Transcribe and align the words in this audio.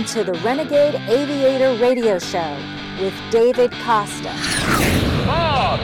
Welcome 0.00 0.24
to 0.24 0.32
the 0.32 0.38
Renegade 0.38 0.94
Aviator 1.10 1.74
Radio 1.78 2.18
Show 2.18 2.56
with 3.02 3.12
David 3.30 3.70
Costa. 3.84 4.32
Bob! 5.26 5.78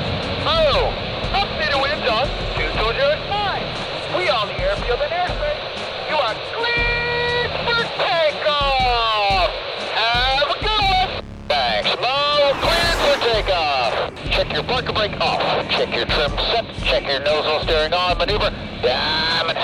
Oh! 0.48 0.88
Updated 1.36 1.82
winds 1.82 2.08
on 2.08 2.24
220 2.56 4.16
We 4.16 4.30
on 4.30 4.48
the 4.48 4.58
airfield 4.58 5.00
and 5.04 5.12
airspace. 5.12 5.60
You 6.08 6.16
are 6.16 6.32
cleared 6.56 7.50
for 7.60 7.84
takeoff! 8.00 9.52
Have 9.92 10.48
a 10.48 10.58
good 10.64 10.84
one! 10.88 11.24
Thanks, 11.48 11.92
Mo. 12.00 12.56
Cleared 12.64 12.98
for 13.04 13.16
takeoff. 13.20 14.32
Check 14.32 14.50
your 14.54 14.62
bunker 14.62 14.94
brake 14.94 15.20
off. 15.20 15.68
Check 15.68 15.94
your 15.94 16.06
trim 16.06 16.30
set. 16.48 16.64
Check 16.84 17.06
your 17.06 17.20
nozzle 17.20 17.60
steering 17.64 17.92
on. 17.92 18.16
Maneuver. 18.16 18.48
Diamond 18.80 19.55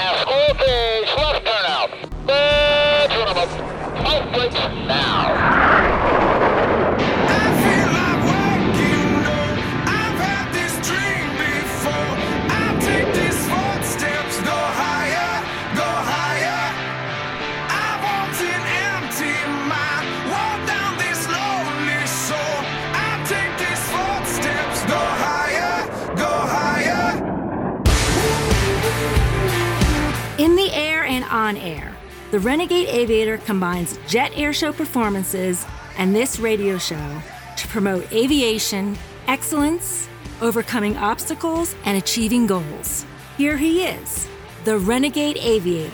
the 32.32 32.40
Renegade 32.40 32.88
Aviator 32.88 33.36
combines 33.36 33.98
jet 34.08 34.32
airshow 34.32 34.74
performances 34.74 35.66
and 35.98 36.16
this 36.16 36.38
radio 36.38 36.78
show 36.78 37.20
to 37.58 37.68
promote 37.68 38.10
aviation, 38.10 38.96
excellence, 39.26 40.08
overcoming 40.40 40.96
obstacles, 40.96 41.76
and 41.84 41.98
achieving 41.98 42.46
goals. 42.46 43.04
Here 43.36 43.58
he 43.58 43.84
is, 43.84 44.28
the 44.64 44.78
Renegade 44.78 45.36
Aviator, 45.36 45.92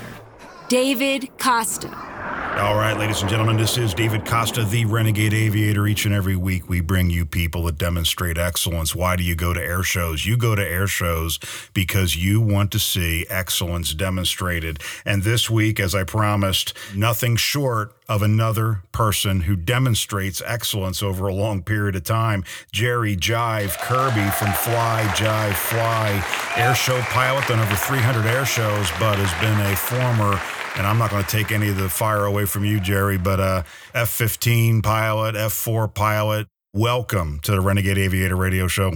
David 0.68 1.28
Costa. 1.38 2.07
All 2.58 2.74
right, 2.74 2.98
ladies 2.98 3.20
and 3.20 3.30
gentlemen, 3.30 3.56
this 3.56 3.78
is 3.78 3.94
David 3.94 4.26
Costa, 4.26 4.64
the 4.64 4.84
Renegade 4.84 5.32
Aviator. 5.32 5.86
Each 5.86 6.06
and 6.06 6.14
every 6.14 6.34
week, 6.34 6.68
we 6.68 6.80
bring 6.80 7.08
you 7.08 7.24
people 7.24 7.62
that 7.64 7.78
demonstrate 7.78 8.36
excellence. 8.36 8.96
Why 8.96 9.14
do 9.14 9.22
you 9.22 9.36
go 9.36 9.54
to 9.54 9.62
air 9.62 9.84
shows? 9.84 10.26
You 10.26 10.36
go 10.36 10.56
to 10.56 10.68
air 10.68 10.88
shows 10.88 11.38
because 11.72 12.16
you 12.16 12.40
want 12.40 12.72
to 12.72 12.80
see 12.80 13.24
excellence 13.30 13.94
demonstrated. 13.94 14.80
And 15.04 15.22
this 15.22 15.48
week, 15.48 15.78
as 15.78 15.94
I 15.94 16.02
promised, 16.02 16.74
nothing 16.96 17.36
short 17.36 17.94
of 18.08 18.22
another 18.22 18.82
person 18.90 19.42
who 19.42 19.54
demonstrates 19.54 20.42
excellence 20.44 21.00
over 21.00 21.28
a 21.28 21.34
long 21.34 21.62
period 21.62 21.94
of 21.94 22.02
time. 22.02 22.42
Jerry 22.72 23.16
Jive 23.16 23.76
Kerby 23.76 24.34
from 24.34 24.52
Fly 24.52 25.04
Jive 25.14 25.54
Fly, 25.54 26.24
air 26.56 26.74
show 26.74 27.00
pilot, 27.02 27.46
done 27.46 27.60
over 27.60 27.76
300 27.76 28.26
air 28.26 28.44
shows, 28.44 28.90
but 28.98 29.16
has 29.18 29.32
been 29.40 29.60
a 29.72 29.76
former 29.76 30.40
and 30.78 30.86
I'm 30.86 30.96
not 30.96 31.10
going 31.10 31.24
to 31.24 31.28
take 31.28 31.50
any 31.50 31.68
of 31.68 31.76
the 31.76 31.88
fire 31.88 32.24
away 32.24 32.46
from 32.46 32.64
you, 32.64 32.78
Jerry, 32.78 33.18
but 33.18 33.40
uh, 33.40 33.62
F 33.94 34.08
15 34.10 34.80
pilot, 34.80 35.34
F 35.34 35.52
4 35.52 35.88
pilot, 35.88 36.46
welcome 36.72 37.40
to 37.40 37.50
the 37.50 37.60
Renegade 37.60 37.98
Aviator 37.98 38.36
Radio 38.36 38.68
Show. 38.68 38.92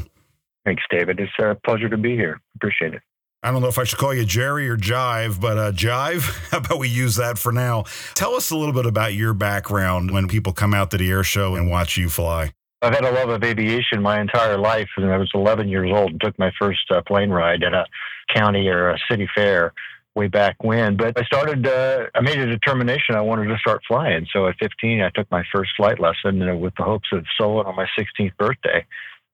Thanks, 0.65 0.85
David. 0.91 1.19
It's 1.19 1.33
a 1.41 1.57
pleasure 1.67 1.89
to 1.89 1.97
be 1.97 2.15
here. 2.15 2.41
Appreciate 2.55 2.95
it. 2.95 3.03
I 3.43 3.51
don't 3.51 3.61
know 3.61 3.69
if 3.69 3.79
I 3.81 3.85
should 3.85 3.99
call 3.99 4.15
you 4.15 4.25
Jerry 4.25 4.69
or 4.69 4.77
Jive, 4.77 5.41
but 5.41 5.59
uh, 5.59 5.73
Jive, 5.73 6.23
how 6.51 6.59
about 6.59 6.79
we 6.79 6.89
use 6.89 7.17
that 7.17 7.37
for 7.37 7.51
now? 7.51 7.83
Tell 8.15 8.35
us 8.35 8.53
a 8.53 8.57
little 8.57 8.73
bit 8.73 8.87
about 8.87 9.15
your 9.15 9.35
background 9.35 10.13
when 10.13 10.29
people 10.29 10.53
come 10.53 10.73
out 10.73 10.93
to 10.93 10.99
the 10.99 11.11
air 11.11 11.25
show 11.25 11.57
and 11.57 11.69
watch 11.69 11.97
you 11.97 12.09
fly. 12.09 12.53
I've 12.81 12.95
had 12.95 13.05
a 13.05 13.11
love 13.11 13.29
of 13.29 13.43
aviation 13.43 14.01
my 14.01 14.21
entire 14.21 14.57
life. 14.57 14.89
And 14.97 15.11
I 15.11 15.17
was 15.17 15.31
11 15.35 15.69
years 15.69 15.91
old 15.93 16.13
and 16.13 16.21
took 16.21 16.39
my 16.39 16.53
first 16.61 16.89
uh, 16.91 17.03
plane 17.05 17.31
ride 17.31 17.65
at 17.65 17.75
a 17.75 17.87
county 18.33 18.69
or 18.69 18.91
a 18.91 18.99
city 19.11 19.29
fair 19.35 19.73
way 20.15 20.29
back 20.29 20.57
when. 20.63 20.97
But 20.97 21.19
I 21.19 21.25
started, 21.25 21.67
uh, 21.67 22.07
I 22.15 22.21
made 22.21 22.39
a 22.39 22.47
determination 22.47 23.15
I 23.15 23.21
wanted 23.21 23.47
to 23.49 23.59
start 23.59 23.83
flying. 23.87 24.27
So 24.33 24.47
at 24.47 24.57
15, 24.61 25.01
I 25.01 25.11
took 25.11 25.31
my 25.31 25.43
first 25.55 25.71
flight 25.77 25.99
lesson 26.01 26.43
uh, 26.43 26.55
with 26.55 26.75
the 26.77 26.85
hopes 26.85 27.09
of 27.13 27.25
soloing 27.41 27.67
on 27.67 27.77
my 27.77 27.87
16th 27.99 28.37
birthday. 28.37 28.85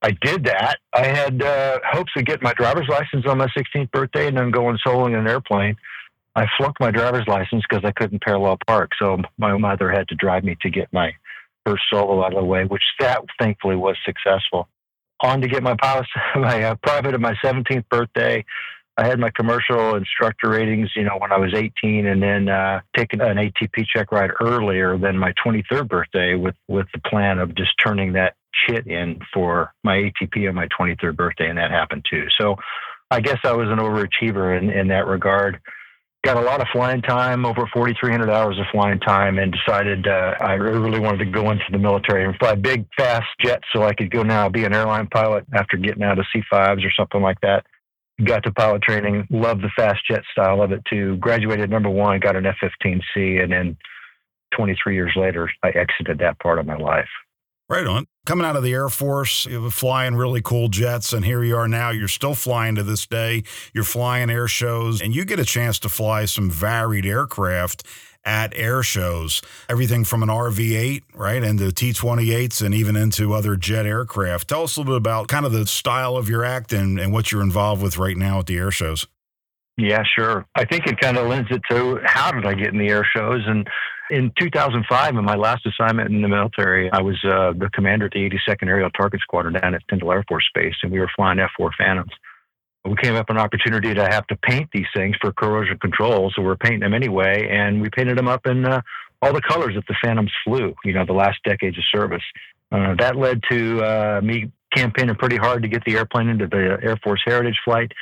I 0.01 0.13
did 0.13 0.45
that. 0.45 0.77
I 0.93 1.07
had 1.07 1.43
uh, 1.43 1.81
hopes 1.91 2.13
of 2.17 2.25
getting 2.25 2.45
my 2.45 2.55
driver's 2.55 2.89
license 2.89 3.27
on 3.27 3.39
my 3.39 3.49
16th 3.49 3.91
birthday 3.91 4.29
and 4.29 4.37
then 4.37 4.51
going 4.51 4.79
soloing 4.87 5.09
in 5.09 5.21
an 5.21 5.27
airplane. 5.27 5.77
I 6.37 6.47
flunked 6.57 6.79
my 6.79 6.93
driver's 6.93 7.27
license 7.27 7.65
because 7.69 7.85
I 7.85 7.91
couldn't 7.91 8.23
parallel 8.23 8.59
park. 8.67 8.91
So 9.01 9.19
my 9.39 9.57
mother 9.57 9.91
had 9.91 10.07
to 10.09 10.15
drive 10.15 10.45
me 10.45 10.57
to 10.63 10.71
get 10.71 10.93
my 10.93 11.11
first 11.67 11.83
solo 11.93 12.25
out 12.25 12.33
of 12.33 12.39
the 12.39 12.45
way, 12.45 12.65
which 12.65 12.83
that 13.01 13.23
thankfully 13.41 13.75
was 13.75 13.97
successful. 14.05 14.69
On 15.21 15.41
to 15.41 15.49
get 15.49 15.65
my 15.65 15.75
pilot, 15.75 16.07
my 16.37 16.63
uh, 16.63 16.75
private 16.77 17.15
at 17.15 17.21
my 17.21 17.35
17th 17.45 17.89
birthday. 17.89 18.45
I 18.99 19.07
had 19.07 19.21
my 19.21 19.31
commercial 19.31 19.95
instructor 19.95 20.51
ratings, 20.51 20.91
you 20.97 21.05
know, 21.05 21.17
when 21.19 21.31
I 21.31 21.39
was 21.39 21.55
18, 21.55 22.07
and 22.07 22.21
then 22.21 22.49
uh, 22.49 22.81
taking 22.97 23.21
an 23.21 23.37
ATP 23.37 23.85
check 23.95 24.11
ride 24.11 24.33
earlier 24.41 24.99
than 24.99 25.17
my 25.17 25.33
23rd 25.47 25.89
birthday 25.89 26.35
with 26.35 26.57
with 26.67 26.87
the 26.93 27.01
plan 27.09 27.39
of 27.39 27.55
just 27.55 27.71
turning 27.83 28.15
that 28.15 28.35
shit 28.67 28.89
in 28.89 29.21
for 29.33 29.73
my 29.85 29.95
ATP 29.95 30.49
on 30.49 30.57
my 30.57 30.67
23rd 30.79 31.17
birthday, 31.17 31.49
and 31.49 31.59
that 31.59 31.71
happened 31.71 32.05
too. 32.11 32.25
So 32.41 32.57
I 33.09 33.21
guess 33.21 33.39
I 33.45 33.53
was 33.53 33.69
an 33.69 33.79
overachiever 33.79 34.59
in, 34.59 34.69
in 34.69 34.89
that 34.89 35.07
regard. 35.07 35.61
Got 36.25 36.37
a 36.37 36.41
lot 36.41 36.61
of 36.61 36.67
flying 36.73 37.01
time, 37.01 37.47
over 37.47 37.71
4,300 37.73 38.29
hours 38.29 38.59
of 38.59 38.67
flying 38.73 38.99
time, 38.99 39.39
and 39.39 39.55
decided 39.55 40.09
uh, 40.09 40.35
I 40.41 40.55
really 40.55 40.99
wanted 40.99 41.25
to 41.25 41.31
go 41.31 41.53
into 41.53 41.65
the 41.71 41.79
military 41.79 42.25
and 42.25 42.37
fly 42.39 42.57
big, 42.57 42.87
fast 42.97 43.29
jets 43.41 43.63
so 43.73 43.85
I 43.85 43.95
could 43.95 44.11
go 44.11 44.25
now 44.25 44.49
be 44.49 44.65
an 44.65 44.75
airline 44.75 45.07
pilot 45.07 45.47
after 45.55 45.77
getting 45.77 46.03
out 46.03 46.19
of 46.19 46.27
C5s 46.35 46.85
or 46.85 46.91
something 46.97 47.23
like 47.23 47.41
that 47.43 47.65
got 48.25 48.43
to 48.45 48.53
pilot 48.53 48.83
training, 48.83 49.27
loved 49.31 49.63
the 49.63 49.71
fast 49.77 50.01
jet 50.11 50.23
style 50.33 50.63
of 50.63 50.73
it 50.73 50.83
too. 50.89 51.17
Graduated 51.17 51.71
number 51.71 51.91
one, 51.91 52.21
got 52.21 52.37
an 52.37 52.47
F 52.47 52.57
15C, 52.63 53.43
and 53.43 53.53
then 53.53 53.77
23 54.57 54.95
years 54.95 55.13
later, 55.17 55.51
I 55.63 55.69
exited 55.69 56.19
that 56.19 56.39
part 56.41 56.59
of 56.59 56.67
my 56.67 56.77
life. 56.77 57.09
Right 57.69 57.87
on. 57.87 58.07
Coming 58.25 58.47
out 58.47 58.57
of 58.57 58.63
the 58.63 58.73
Air 58.73 58.89
Force, 58.89 59.47
flying 59.71 60.17
really 60.17 60.41
cool 60.41 60.69
jets, 60.69 61.13
and 61.13 61.23
here 61.23 61.45
you 61.45 61.55
are 61.55 61.69
now. 61.69 61.91
You're 61.91 62.09
still 62.09 62.35
flying 62.35 62.75
to 62.77 62.83
this 62.83 63.07
day. 63.07 63.43
You're 63.75 63.85
flying 63.85 64.31
air 64.31 64.49
shows, 64.49 65.03
and 65.03 65.15
you 65.15 65.27
get 65.27 65.39
a 65.39 65.45
chance 65.45 65.79
to 65.81 65.91
fly 65.91 66.25
some 66.25 66.51
varied 66.51 67.05
aircraft 67.05 67.87
at 68.29 68.53
air 68.55 68.83
shows. 68.83 69.41
Everything 69.71 70.05
from 70.05 70.23
an 70.23 70.29
RV 70.29 70.77
8, 70.77 71.05
right, 71.15 71.43
into 71.43 71.73
T 71.73 71.93
28s 71.93 72.63
and 72.63 72.75
even 72.75 72.95
into 72.95 73.33
other 73.33 73.57
jet 73.57 73.87
aircraft. 73.87 74.49
Tell 74.49 74.65
us 74.65 74.77
a 74.77 74.81
little 74.81 74.93
bit 74.93 74.99
about 74.99 75.29
kind 75.29 75.47
of 75.47 75.53
the 75.53 75.67
style 75.67 76.17
of 76.17 76.29
your 76.29 76.45
act 76.45 76.73
and, 76.73 77.01
and 77.01 77.11
what 77.11 77.33
you're 77.33 77.43
involved 77.43 77.83
with 77.83 77.97
right 77.97 78.17
now 78.17 78.41
at 78.41 78.47
the 78.47 78.59
air 78.59 78.71
shows. 78.71 79.07
Yeah, 79.79 80.03
sure. 80.19 80.45
I 80.55 80.67
think 80.67 80.87
it 80.87 81.01
kind 81.01 81.17
of 81.17 81.29
lends 81.29 81.49
it 81.51 81.63
to 81.71 82.01
how 82.05 82.31
did 82.33 82.45
I 82.45 82.53
get 82.53 82.69
in 82.69 82.79
the 82.79 82.89
air 82.89 83.09
shows? 83.17 83.43
And 83.47 83.67
in 84.11 84.33
2005, 84.39 85.17
in 85.17 85.25
my 85.25 85.37
last 85.37 85.67
assignment 85.67 86.11
in 86.11 86.21
the 86.21 86.29
military, 86.29 86.91
I 86.93 87.01
was 87.01 87.17
uh, 87.25 87.53
the 87.57 87.71
commander 87.73 88.07
at 88.07 88.13
the 88.13 88.29
82nd 88.29 88.69
Aerial 88.69 88.91
Target 88.91 89.21
Squadron 89.21 89.55
down 89.55 89.75
at 89.75 89.83
Tyndall 89.89 90.13
Air 90.13 90.25
Force 90.29 90.49
Base, 90.55 90.75
and 90.83 90.93
we 90.93 90.99
were 90.99 91.11
flying 91.17 91.39
F 91.39 91.51
4 91.57 91.71
Phantoms. 91.79 92.11
We 92.89 92.97
came 92.97 93.15
up 93.15 93.29
an 93.29 93.39
opportunity 93.39 93.93
to 93.95 94.05
have 94.05 94.27
to 94.29 94.37
paint 94.37 94.71
these 94.73 94.87
things 94.95 95.17
for 95.21 95.33
corrosion 95.33 95.79
control, 95.79 96.33
so 96.35 96.43
we're 96.43 96.57
painting 96.57 96.81
them 96.81 96.95
anyway, 96.95 97.49
and 97.51 97.81
we 97.83 97.91
painted 97.91 98.17
them 98.17 98.29
up 98.29 98.47
in 98.47 98.65
uh, 98.65 98.81
all 99.21 99.33
the 99.33 99.43
colors 99.43 99.75
that 99.75 99.87
the 99.89 99.97
Phantoms 100.03 100.33
flew, 100.45 100.75
you 100.85 100.93
know, 100.93 101.05
the 101.05 101.13
last 101.13 101.39
decades 101.45 101.77
of 101.77 101.85
service. 101.93 102.23
Uh, 102.71 102.95
that 102.99 103.17
led 103.17 103.43
to 103.51 103.83
uh, 103.83 104.21
me 104.23 104.51
campaigning 104.75 105.15
pretty 105.17 105.37
hard 105.37 105.63
to 105.63 105.69
get 105.69 105.85
the 105.85 105.97
airplane 105.97 106.29
into 106.29 106.47
the 106.47 106.79
Air 106.83 106.99
Force 107.03 107.23
Heritage 107.27 107.59
flight. 107.65 107.93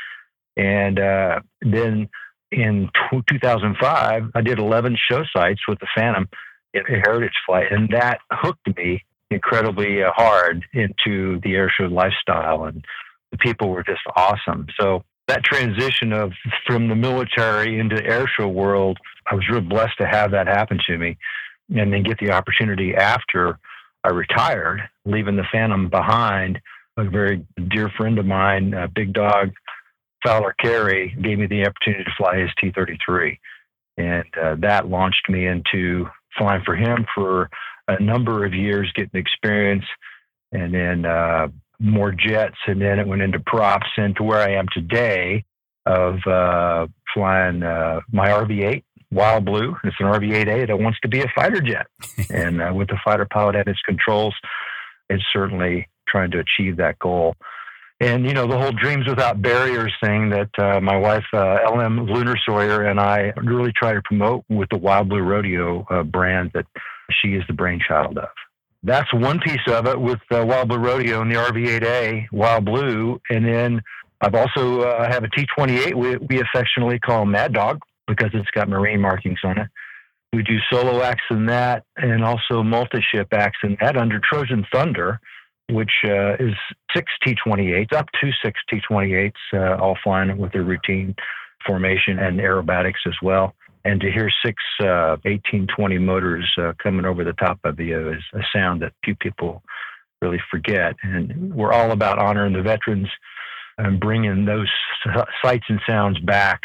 And 0.57 0.99
uh, 0.99 1.41
then 1.63 2.09
in 2.51 2.91
t- 3.11 3.23
2005, 3.31 4.23
I 4.35 4.41
did 4.41 4.59
11 4.59 4.97
show 5.11 5.23
sites 5.35 5.61
with 5.69 5.79
the 5.81 5.87
Phantom 5.97 6.29
in 6.75 6.83
a 6.83 7.01
Heritage 7.05 7.37
flight, 7.47 7.71
and 7.71 7.89
that 7.91 8.19
hooked 8.31 8.77
me 8.77 9.05
incredibly 9.31 10.03
uh, 10.03 10.11
hard 10.15 10.65
into 10.73 11.41
the 11.43 11.55
airshow 11.55 11.91
lifestyle. 11.91 12.65
And 12.65 12.85
the 13.31 13.39
people 13.39 13.69
were 13.69 13.83
just 13.83 14.03
awesome. 14.15 14.67
So 14.79 15.03
that 15.29 15.45
transition 15.45 16.13
of 16.13 16.33
from 16.67 16.89
the 16.89 16.95
military 16.95 17.79
into 17.79 17.97
the 17.97 18.03
airshow 18.03 18.53
world, 18.53 18.99
I 19.31 19.35
was 19.35 19.49
really 19.49 19.67
blessed 19.67 19.99
to 19.99 20.07
have 20.07 20.31
that 20.31 20.47
happen 20.47 20.79
to 20.87 20.99
me, 20.99 21.19
and 21.75 21.93
then 21.93 22.03
get 22.03 22.19
the 22.19 22.31
opportunity 22.31 22.95
after 22.95 23.59
I 24.05 24.11
retired, 24.11 24.83
leaving 25.05 25.37
the 25.37 25.47
Phantom 25.51 25.89
behind. 25.89 26.61
A 26.97 27.05
very 27.05 27.45
dear 27.71 27.91
friend 27.97 28.19
of 28.19 28.25
mine, 28.25 28.73
uh, 28.73 28.87
Big 28.95 29.13
Dog 29.13 29.51
Fowler 30.25 30.55
Carey, 30.63 31.15
gave 31.23 31.39
me 31.39 31.47
the 31.47 31.67
opportunity 31.67 32.05
to 32.05 32.11
fly 32.17 32.39
his 32.39 32.51
T-33, 32.61 33.39
and 33.99 34.25
uh, 34.41 34.55
that 34.61 34.89
launched 34.89 35.29
me 35.29 35.47
into 35.47 36.07
flying 36.39 36.63
for 36.65 36.75
him 36.75 37.05
for 37.15 37.51
a 37.89 38.03
number 38.03 38.47
of 38.47 38.55
years, 38.55 38.91
getting 38.95 39.21
experience, 39.21 39.85
and 40.53 40.73
then 40.73 41.05
uh, 41.05 41.49
more 41.79 42.13
jets, 42.13 42.57
and 42.67 42.81
then 42.81 42.99
it 42.99 43.07
went 43.07 43.23
into 43.23 43.41
props, 43.41 43.89
and 43.97 44.17
to 44.17 44.23
where 44.23 44.41
I 44.41 44.55
am 44.55 44.67
today 44.73 45.45
of 45.85 46.19
uh, 46.27 46.87
flying 47.15 47.63
uh, 47.63 48.01
my 48.11 48.29
RV-8 48.29 48.83
Wild 49.11 49.45
Blue. 49.45 49.77
It's 49.85 49.97
an 50.01 50.07
RV-8A 50.07 50.67
that 50.69 50.79
wants 50.79 50.99
to 51.03 51.09
be 51.09 51.21
a 51.21 51.33
fighter 51.35 51.61
jet, 51.61 51.87
and 52.31 52.61
uh, 52.61 52.73
with 52.75 52.89
the 52.89 52.99
fighter 53.05 53.27
pilot 53.31 53.57
at 53.57 53.69
its 53.69 53.81
controls, 53.87 54.35
it's 55.09 55.25
certainly 55.33 55.89
trying 56.09 56.31
to 56.33 56.39
achieve 56.39 56.77
that 56.79 56.99
goal. 56.99 57.35
And 57.99 58.27
you 58.27 58.35
know 58.35 58.47
the 58.47 58.59
whole 58.59 58.73
dreams 58.73 59.09
without 59.09 59.41
barriers 59.41 59.93
thing 60.03 60.29
that 60.29 60.51
uh, 60.59 60.81
my 60.81 60.99
wife 60.99 61.25
uh, 61.33 61.59
LM 61.67 62.07
Lunar 62.07 62.37
Sawyer 62.45 62.83
and 62.83 63.01
I 63.01 63.33
really 63.43 63.73
try 63.75 63.95
to 63.95 64.03
promote 64.05 64.45
with 64.51 64.69
the 64.71 64.77
Wild 64.77 65.09
Blue 65.09 65.23
Rodeo 65.23 65.87
uh, 65.89 66.03
brand 66.03 66.51
that 66.53 66.67
she 67.11 67.29
is 67.29 67.43
the 67.47 67.55
brainchild 67.55 68.19
of. 68.19 68.29
That's 68.87 69.13
one 69.13 69.41
piece 69.41 69.67
of 69.67 69.87
it 69.87 70.01
with 70.01 70.21
uh, 70.31 70.47
Wild 70.47 70.69
Blue 70.69 70.79
Rodeo 70.79 71.21
and 71.21 71.31
the 71.31 71.37
RV-8A 71.37 72.31
Wild 72.31 72.65
Blue, 72.65 73.21
and 73.31 73.45
then 73.45 73.83
I've 74.21 74.37
also 74.37 74.83
uh, 74.83 75.11
have 75.11 75.25
a 75.25 75.29
T28 75.29 75.95
we, 75.95 76.17
we 76.17 76.41
affectionately 76.41 77.01
call 77.01 77.27
Mad 77.27 77.53
Dog 77.53 77.81
because 78.07 78.31
it's 78.33 78.51
got 78.53 78.69
marine 78.69 79.01
markings 79.01 79.41
on 79.43 79.59
it. 79.59 79.67
We 80.33 80.45
do 80.45 80.59
solo 80.73 81.03
acts 81.03 81.25
in 81.31 81.47
that, 81.47 81.85
and 81.97 82.25
also 82.25 82.63
multi-ship 82.63 83.29
acts 83.33 83.59
in 83.65 83.77
that 83.81 83.97
under 83.97 84.21
Trojan 84.21 84.65
Thunder 84.73 85.21
which 85.71 85.91
uh, 86.05 86.35
is 86.35 86.55
six 86.95 87.11
T-28s, 87.25 87.93
up 87.93 88.07
to 88.21 88.31
six 88.45 88.61
T-28s, 88.71 89.33
uh, 89.53 89.83
all 89.83 89.99
flying 90.03 90.37
with 90.39 90.53
their 90.53 90.63
routine 90.63 91.15
formation 91.67 92.19
and 92.19 92.39
aerobatics 92.39 93.05
as 93.07 93.15
well. 93.23 93.55
And 93.87 94.01
to 94.01 94.11
hear 94.11 94.29
six 94.45 94.57
uh, 94.81 95.15
1820 95.23 95.99
motors 95.99 96.53
uh, 96.59 96.73
coming 96.83 97.07
over 97.07 97.23
the 97.23 97.35
top 97.35 97.61
of 97.63 97.79
you 97.79 98.11
is 98.11 98.23
a 98.35 98.41
sound 98.53 98.83
that 98.83 98.93
few 99.05 99.15
people 99.15 99.63
really 100.21 100.41
forget. 100.51 100.97
And 101.05 101.55
we're 101.55 101.73
all 101.73 101.93
about 101.93 102.19
honoring 102.19 102.55
the 102.55 102.63
veterans 102.63 103.07
and 103.79 104.01
bringing 104.01 104.45
those 104.45 104.69
sights 105.45 105.67
and 105.69 105.81
sounds 105.87 106.19
back 106.19 106.63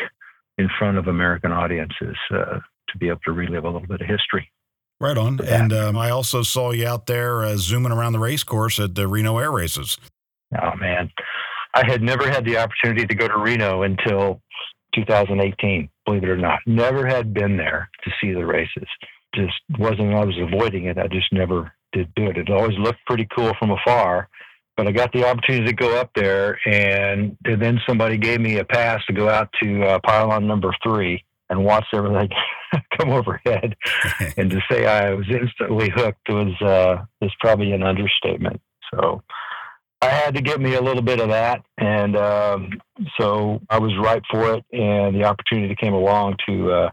in 0.58 0.68
front 0.80 0.98
of 0.98 1.08
American 1.08 1.52
audiences 1.52 2.16
uh, 2.32 2.60
to 2.90 2.98
be 2.98 3.10
able 3.10 3.20
to 3.26 3.34
relive 3.34 3.66
a 3.66 3.70
little 3.70 3.88
bit 3.88 4.02
of 4.02 4.08
history. 4.08 4.52
Right 5.00 5.18
on. 5.18 5.40
And 5.46 5.72
um, 5.74 5.98
I 5.98 6.10
also 6.10 6.42
saw 6.42 6.72
you 6.72 6.88
out 6.88 7.06
there 7.06 7.44
uh, 7.44 7.56
zooming 7.58 7.92
around 7.92 8.14
the 8.14 8.20
race 8.20 8.44
course 8.44 8.80
at 8.80 8.96
the 8.96 9.08
Reno 9.08 9.38
Air 9.38 9.52
Races. 9.52 9.98
Oh 10.60 10.76
man, 10.76 11.12
I 11.74 11.86
had 11.86 12.02
never 12.02 12.30
had 12.30 12.46
the 12.46 12.58
opportunity 12.58 13.06
to 13.06 13.16
go 13.16 13.28
to 13.28 13.38
Reno 13.38 13.84
until 13.84 14.42
2018. 14.96 15.90
Believe 16.06 16.24
it 16.24 16.30
or 16.30 16.38
not, 16.38 16.60
never 16.66 17.06
had 17.06 17.34
been 17.34 17.58
there 17.58 17.90
to 18.04 18.12
see 18.22 18.34
the 18.34 18.46
races. 18.46 18.88
Just 19.36 19.54
wasn't. 19.78 20.14
I 20.14 20.26
was 20.26 20.38
avoiding 20.40 20.86
it. 20.86 20.98
I 20.98 21.08
just 21.08 21.32
never 21.32 21.72
did 21.94 22.14
do 22.16 22.26
it. 22.26 22.38
It 22.38 22.50
always 22.50 22.78
looked 22.78 23.06
pretty 23.06 23.28
cool 23.36 23.54
from 23.60 23.72
afar, 23.72 24.30
but 24.78 24.88
I 24.88 24.92
got 24.92 25.12
the 25.14 25.28
opportunity 25.28 25.66
to 25.66 25.74
go 25.74 26.00
up 26.00 26.12
there, 26.16 26.60
and, 26.66 27.38
and 27.46 27.62
then 27.62 27.80
somebody 27.88 28.18
gave 28.18 28.42
me 28.42 28.58
a 28.58 28.66
pass 28.66 29.04
to 29.06 29.14
go 29.14 29.30
out 29.30 29.50
to 29.62 29.84
uh, 29.84 30.00
pylon 30.06 30.48
number 30.48 30.74
three 30.84 31.24
and 31.50 31.64
watch 31.64 31.86
everything 31.94 32.30
come 32.98 33.10
overhead. 33.10 33.76
and 34.38 34.50
to 34.50 34.60
say 34.72 34.86
I 34.86 35.14
was 35.14 35.28
instantly 35.30 35.92
hooked 35.94 36.30
was 36.30 36.60
uh, 36.62 37.04
is 37.22 37.32
probably 37.42 37.74
an 37.74 37.84
understatement. 37.84 38.62
So 38.94 39.22
I 40.02 40.10
had 40.10 40.34
to 40.36 40.42
get 40.42 40.60
me 40.60 40.76
a 40.76 40.82
little 40.82 41.02
bit 41.04 41.20
of 41.20 41.30
that, 41.30 41.64
and 41.78 42.18
um, 42.18 42.70
so 43.20 43.62
I 43.70 43.78
was 43.80 43.92
ripe 44.04 44.24
for 44.32 44.56
it. 44.56 44.66
And 44.72 45.16
the 45.16 45.24
opportunity 45.26 45.76
came 45.76 45.94
along 45.94 46.38
to 46.48 46.72
uh, 46.72 46.90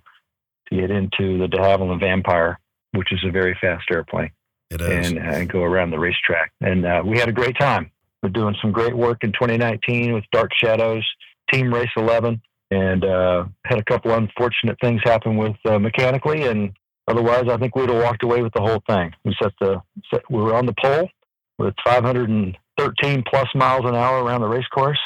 to 0.70 0.76
get 0.76 0.90
into 0.90 1.38
the 1.38 1.48
De 1.48 1.58
Havilland 1.58 2.00
Vampire, 2.00 2.58
which 2.92 3.12
is 3.12 3.20
a 3.26 3.30
very 3.30 3.56
fast 3.60 3.84
airplane, 3.90 4.30
It 4.70 4.80
is. 4.82 5.10
and 5.12 5.18
uh, 5.18 5.44
go 5.44 5.62
around 5.62 5.90
the 5.90 5.98
racetrack. 5.98 6.52
And 6.60 6.84
uh, 6.84 7.02
we 7.04 7.18
had 7.18 7.28
a 7.28 7.32
great 7.32 7.58
time. 7.58 7.90
We're 8.22 8.28
doing 8.30 8.56
some 8.60 8.72
great 8.72 8.94
work 8.96 9.24
in 9.24 9.32
2019 9.32 10.12
with 10.12 10.24
Dark 10.32 10.50
Shadows, 10.62 11.04
Team 11.52 11.72
Race 11.72 11.88
11 11.96 12.42
and 12.70 13.04
uh, 13.04 13.44
had 13.64 13.78
a 13.78 13.84
couple 13.84 14.12
unfortunate 14.12 14.76
things 14.80 15.00
happen 15.04 15.36
with 15.36 15.56
uh, 15.64 15.78
mechanically, 15.78 16.42
and 16.46 16.72
otherwise, 17.06 17.44
I 17.50 17.56
think 17.56 17.74
we'd 17.74 17.88
have 17.88 18.02
walked 18.02 18.22
away 18.22 18.42
with 18.42 18.52
the 18.52 18.60
whole 18.60 18.82
thing. 18.88 19.12
We 19.24 19.34
set 19.40 19.52
the 19.60 19.80
set, 20.12 20.22
we 20.30 20.42
were 20.42 20.54
on 20.54 20.66
the 20.66 20.74
pole 20.82 21.08
with 21.58 21.74
513 22.78 23.24
plus 23.28 23.48
miles 23.54 23.84
an 23.84 23.94
hour 23.94 24.22
around 24.22 24.40
the 24.40 24.48
race 24.48 24.66
course. 24.68 24.98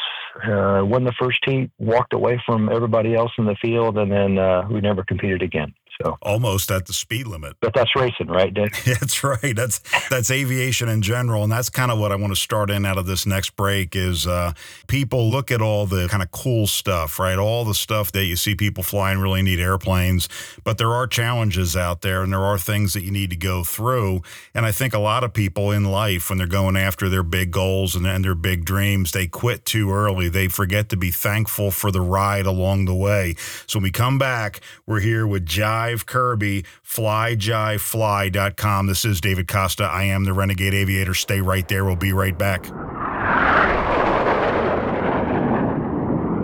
Uh, 0.44 0.82
won 0.84 1.04
the 1.04 1.12
first 1.20 1.38
heat, 1.44 1.70
walked 1.78 2.12
away 2.12 2.40
from 2.44 2.70
everybody 2.70 3.14
else 3.14 3.32
in 3.38 3.44
the 3.44 3.56
field, 3.60 3.98
and 3.98 4.10
then 4.10 4.38
uh, 4.38 4.62
we 4.70 4.80
never 4.80 5.04
competed 5.04 5.42
again. 5.42 5.72
So, 6.00 6.16
Almost 6.22 6.70
at 6.70 6.86
the 6.86 6.92
speed 6.92 7.26
limit. 7.26 7.56
but 7.60 7.74
that's 7.74 7.94
racing, 7.94 8.28
right, 8.28 8.52
Dick? 8.52 8.72
That's 8.84 9.22
right. 9.22 9.54
That's 9.54 9.80
that's 10.08 10.30
aviation 10.30 10.88
in 10.88 11.02
general, 11.02 11.42
and 11.42 11.52
that's 11.52 11.68
kind 11.68 11.90
of 11.90 11.98
what 11.98 12.12
I 12.12 12.16
want 12.16 12.32
to 12.32 12.40
start 12.40 12.70
in 12.70 12.86
out 12.86 12.98
of 12.98 13.06
this 13.06 13.26
next 13.26 13.56
break. 13.56 13.94
Is 13.94 14.26
uh, 14.26 14.52
people 14.86 15.30
look 15.30 15.50
at 15.50 15.60
all 15.60 15.86
the 15.86 16.08
kind 16.08 16.22
of 16.22 16.30
cool 16.30 16.66
stuff, 16.66 17.18
right? 17.18 17.38
All 17.38 17.64
the 17.64 17.74
stuff 17.74 18.10
that 18.12 18.24
you 18.24 18.36
see 18.36 18.54
people 18.54 18.82
flying 18.82 19.18
really 19.18 19.42
neat 19.42 19.58
airplanes, 19.58 20.28
but 20.64 20.78
there 20.78 20.92
are 20.92 21.06
challenges 21.06 21.76
out 21.76 22.00
there, 22.00 22.22
and 22.22 22.32
there 22.32 22.42
are 22.42 22.58
things 22.58 22.94
that 22.94 23.02
you 23.02 23.10
need 23.10 23.30
to 23.30 23.36
go 23.36 23.62
through. 23.64 24.22
And 24.54 24.64
I 24.64 24.72
think 24.72 24.94
a 24.94 24.98
lot 24.98 25.24
of 25.24 25.32
people 25.32 25.70
in 25.70 25.84
life, 25.84 26.28
when 26.30 26.38
they're 26.38 26.46
going 26.46 26.76
after 26.76 27.08
their 27.08 27.22
big 27.22 27.50
goals 27.50 27.94
and, 27.94 28.06
and 28.06 28.24
their 28.24 28.34
big 28.34 28.64
dreams, 28.64 29.12
they 29.12 29.26
quit 29.26 29.64
too 29.64 29.92
early. 29.92 30.28
They 30.28 30.48
forget 30.48 30.88
to 30.90 30.96
be 30.96 31.10
thankful 31.10 31.70
for 31.70 31.90
the 31.90 32.00
ride 32.00 32.46
along 32.46 32.86
the 32.86 32.94
way. 32.94 33.34
So 33.66 33.78
when 33.78 33.84
we 33.84 33.90
come 33.90 34.18
back, 34.18 34.60
we're 34.86 35.00
here 35.00 35.26
with 35.26 35.44
Jive 35.82 36.04
Kerby, 36.04 36.64
flyjivefly.com. 36.86 38.86
This 38.86 39.04
is 39.04 39.20
David 39.20 39.48
Costa. 39.48 39.82
I 39.84 40.04
am 40.04 40.24
the 40.24 40.32
Renegade 40.32 40.72
Aviator. 40.74 41.12
Stay 41.14 41.40
right 41.40 41.66
there. 41.68 41.84
We'll 41.84 41.96
be 41.96 42.12
right 42.12 42.38
back. 42.38 42.62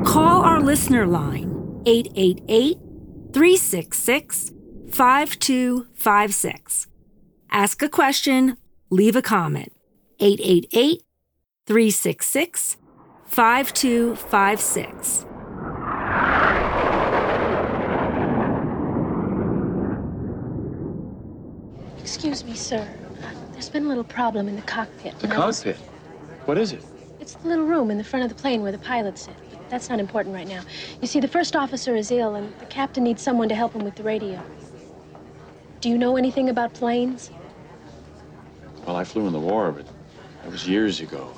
Call 0.05 0.43
our 0.43 0.61
listener 0.61 1.07
line 1.07 1.55
888 1.87 2.79
366 3.33 4.51
5256. 4.91 6.87
Ask 7.51 7.83
a 7.83 7.89
question, 7.89 8.59
leave 8.91 9.17
a 9.17 9.23
comment. 9.23 9.73
888 10.19 11.03
366 11.67 12.77
5256. 13.27 15.28
Excuse 22.09 22.43
me, 22.43 22.55
sir. 22.55 22.89
There's 23.53 23.69
been 23.69 23.85
a 23.85 23.89
little 23.89 24.03
problem 24.03 24.49
in 24.49 24.57
the 24.57 24.63
cockpit. 24.63 25.19
The 25.19 25.29
and 25.29 25.39
was- 25.39 25.59
cockpit? 25.59 25.77
What 26.47 26.57
is 26.57 26.73
it? 26.73 26.83
It's 27.21 27.35
the 27.35 27.49
little 27.49 27.67
room 27.67 27.91
in 27.91 27.99
the 27.99 28.03
front 28.03 28.25
of 28.25 28.35
the 28.35 28.41
plane 28.41 28.63
where 28.63 28.73
the 28.73 28.79
pilots 28.79 29.27
sit. 29.27 29.35
But 29.51 29.69
that's 29.69 29.91
not 29.91 30.01
important 30.01 30.35
right 30.35 30.49
now. 30.49 30.63
You 31.03 31.07
see, 31.07 31.21
the 31.21 31.29
first 31.29 31.55
officer 31.55 31.95
is 31.95 32.11
ill, 32.11 32.35
and 32.37 32.59
the 32.61 32.65
captain 32.65 33.05
needs 33.05 33.21
someone 33.21 33.51
to 33.51 33.55
help 33.55 33.75
him 33.75 33.85
with 33.85 33.95
the 33.95 34.05
radio. 34.05 34.43
Do 35.83 35.91
you 35.91 35.99
know 35.99 36.17
anything 36.17 36.49
about 36.49 36.73
planes? 36.73 37.31
Well, 38.87 38.97
I 38.97 39.05
flew 39.05 39.27
in 39.27 39.35
the 39.35 39.39
war, 39.39 39.71
but 39.71 39.87
that 40.43 40.51
was 40.51 40.67
years 40.67 41.01
ago. 41.01 41.31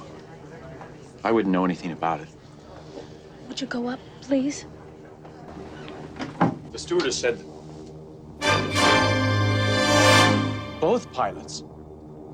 I 1.25 1.33
wouldn't 1.33 1.53
know 1.53 1.65
anything 1.65 1.91
about 1.91 2.21
it. 2.21 2.29
Would 3.49 3.61
you 3.61 3.67
go 3.67 3.89
up, 3.89 3.99
please? 4.21 4.67
The 6.71 6.79
stewardess 6.79 7.19
said 7.19 7.43
both 10.91 11.13
pilots. 11.13 11.63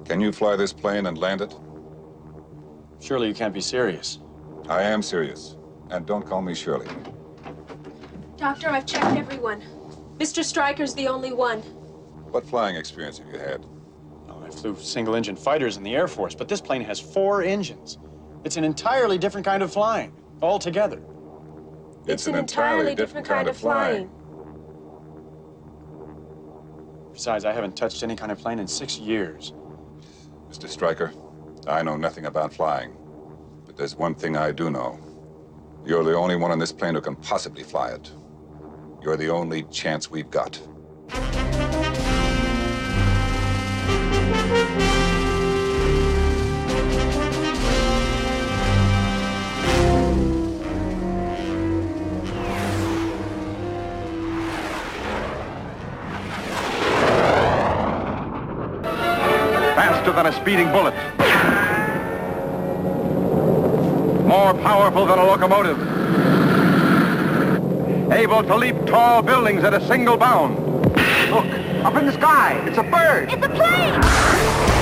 Can 0.07 0.19
you 0.19 0.33
fly 0.33 0.57
this 0.57 0.73
plane 0.73 1.05
and 1.05 1.19
land 1.19 1.43
it? 1.43 1.55
Surely 3.01 3.29
you 3.29 3.35
can't 3.35 3.53
be 3.53 3.61
serious. 3.61 4.21
I 4.67 4.81
am 4.81 5.03
serious. 5.03 5.59
And 5.91 6.07
don't 6.07 6.27
call 6.27 6.41
me 6.41 6.55
Shirley. 6.55 6.89
Doctor, 8.39 8.71
I've 8.71 8.87
checked 8.87 9.15
everyone. 9.15 9.63
Mr. 10.17 10.43
Stryker's 10.43 10.95
the 10.95 11.07
only 11.07 11.35
one. 11.35 11.61
What 12.33 12.47
flying 12.47 12.77
experience 12.77 13.19
have 13.19 13.27
you 13.31 13.39
had? 13.39 13.63
Well, 14.27 14.43
I 14.43 14.49
flew 14.49 14.75
single-engine 14.75 15.37
fighters 15.37 15.77
in 15.77 15.83
the 15.83 15.95
Air 15.95 16.09
Force, 16.09 16.35
but 16.35 16.49
this 16.49 16.63
plane 16.63 16.81
has 16.81 16.99
four 16.99 17.43
engines. 17.43 17.99
It's 18.45 18.57
an 18.57 18.65
entirely 18.65 19.19
different 19.19 19.45
kind 19.45 19.63
of 19.63 19.71
flying 19.71 20.15
altogether. 20.41 21.03
It's, 22.07 22.27
an, 22.27 22.37
entirely, 22.37 22.95
different, 22.95 23.27
kind, 23.27 23.49
of 23.49 23.57
flying. 23.59 24.09
Besides, 27.17 27.47
I 27.47 27.53
haven't 27.55 27.75
touched 27.75 28.03
any 28.03 28.15
kind 28.15 28.31
of 28.31 28.39
plane 28.39 28.59
in 28.59 28.69
six 28.69 28.99
years. 28.99 29.55
Mr. 30.51 30.69
Stryker, 30.69 31.15
I 31.67 31.83
know 31.83 31.97
nothing 31.97 32.27
about 32.27 32.53
flying. 32.53 32.95
But 33.65 33.79
there's 33.79 33.97
one 33.97 34.15
thing 34.15 34.37
I 34.37 34.53
do 34.53 34.69
know. 34.69 35.01
You're 35.87 36.05
the 36.05 36.15
only 36.15 36.37
one 36.37 36.51
on 36.51 36.59
this 36.59 36.73
plane 36.73 36.95
who 36.95 37.01
can 37.01 37.17
possibly 37.17 37.63
fly 37.63 37.93
it. 37.93 38.13
You're 39.03 39.17
the 39.17 39.31
only 39.31 39.63
chance 39.71 40.11
we've 40.11 40.31
got. 40.31 40.61
Speeding 60.37 60.71
bullets. 60.71 60.97
More 64.27 64.55
powerful 64.55 65.07
than 65.07 65.19
a 65.19 65.25
locomotive. 65.25 65.79
Able 68.13 68.43
to 68.43 68.57
leap 68.57 68.77
tall 68.87 69.23
buildings 69.23 69.65
at 69.65 69.75
a 69.75 69.87
single 69.87 70.17
bound. 70.17 70.59
Look, 71.31 71.47
up 71.85 71.97
in 71.97 72.07
the 72.07 72.13
sky. 72.13 72.63
It's 72.67 72.79
a 72.79 72.83
bird. 72.83 73.33
It's 73.33 73.45
a 73.45 73.49
plane! 73.49 74.76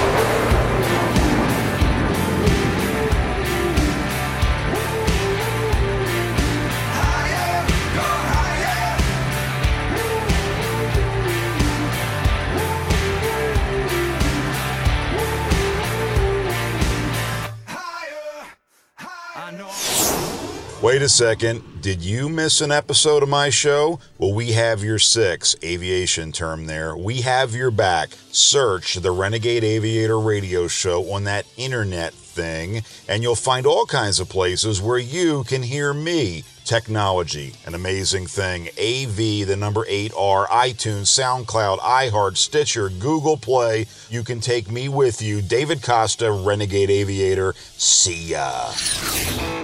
Wait 20.84 21.00
a 21.00 21.08
second. 21.08 21.62
Did 21.80 22.04
you 22.04 22.28
miss 22.28 22.60
an 22.60 22.70
episode 22.70 23.22
of 23.22 23.28
my 23.30 23.48
show? 23.48 24.00
Well, 24.18 24.34
we 24.34 24.52
have 24.52 24.84
your 24.84 24.98
six, 24.98 25.56
aviation 25.64 26.30
term 26.30 26.66
there. 26.66 26.94
We 26.94 27.22
have 27.22 27.54
your 27.54 27.70
back. 27.70 28.10
Search 28.32 28.96
the 28.96 29.10
Renegade 29.10 29.64
Aviator 29.64 30.20
radio 30.20 30.68
show 30.68 31.10
on 31.10 31.24
that 31.24 31.46
internet 31.56 32.12
thing, 32.12 32.82
and 33.08 33.22
you'll 33.22 33.34
find 33.34 33.64
all 33.64 33.86
kinds 33.86 34.20
of 34.20 34.28
places 34.28 34.82
where 34.82 34.98
you 34.98 35.44
can 35.44 35.62
hear 35.62 35.94
me. 35.94 36.44
Technology, 36.66 37.54
an 37.64 37.74
amazing 37.74 38.26
thing. 38.26 38.68
AV, 38.78 39.48
the 39.48 39.56
number 39.58 39.86
8R, 39.86 40.46
iTunes, 40.48 41.08
SoundCloud, 41.08 41.78
iHeart, 41.78 42.36
Stitcher, 42.36 42.90
Google 42.90 43.38
Play. 43.38 43.86
You 44.10 44.22
can 44.22 44.38
take 44.38 44.70
me 44.70 44.90
with 44.90 45.22
you. 45.22 45.40
David 45.40 45.82
Costa, 45.82 46.30
Renegade 46.30 46.90
Aviator. 46.90 47.54
See 47.78 48.32
ya. 48.32 49.63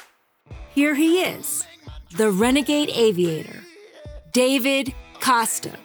Here 0.81 0.95
he 0.95 1.21
is, 1.21 1.67
the 2.17 2.31
renegade 2.31 2.89
aviator, 2.89 3.59
David 4.31 4.95
Costa. 5.19 5.77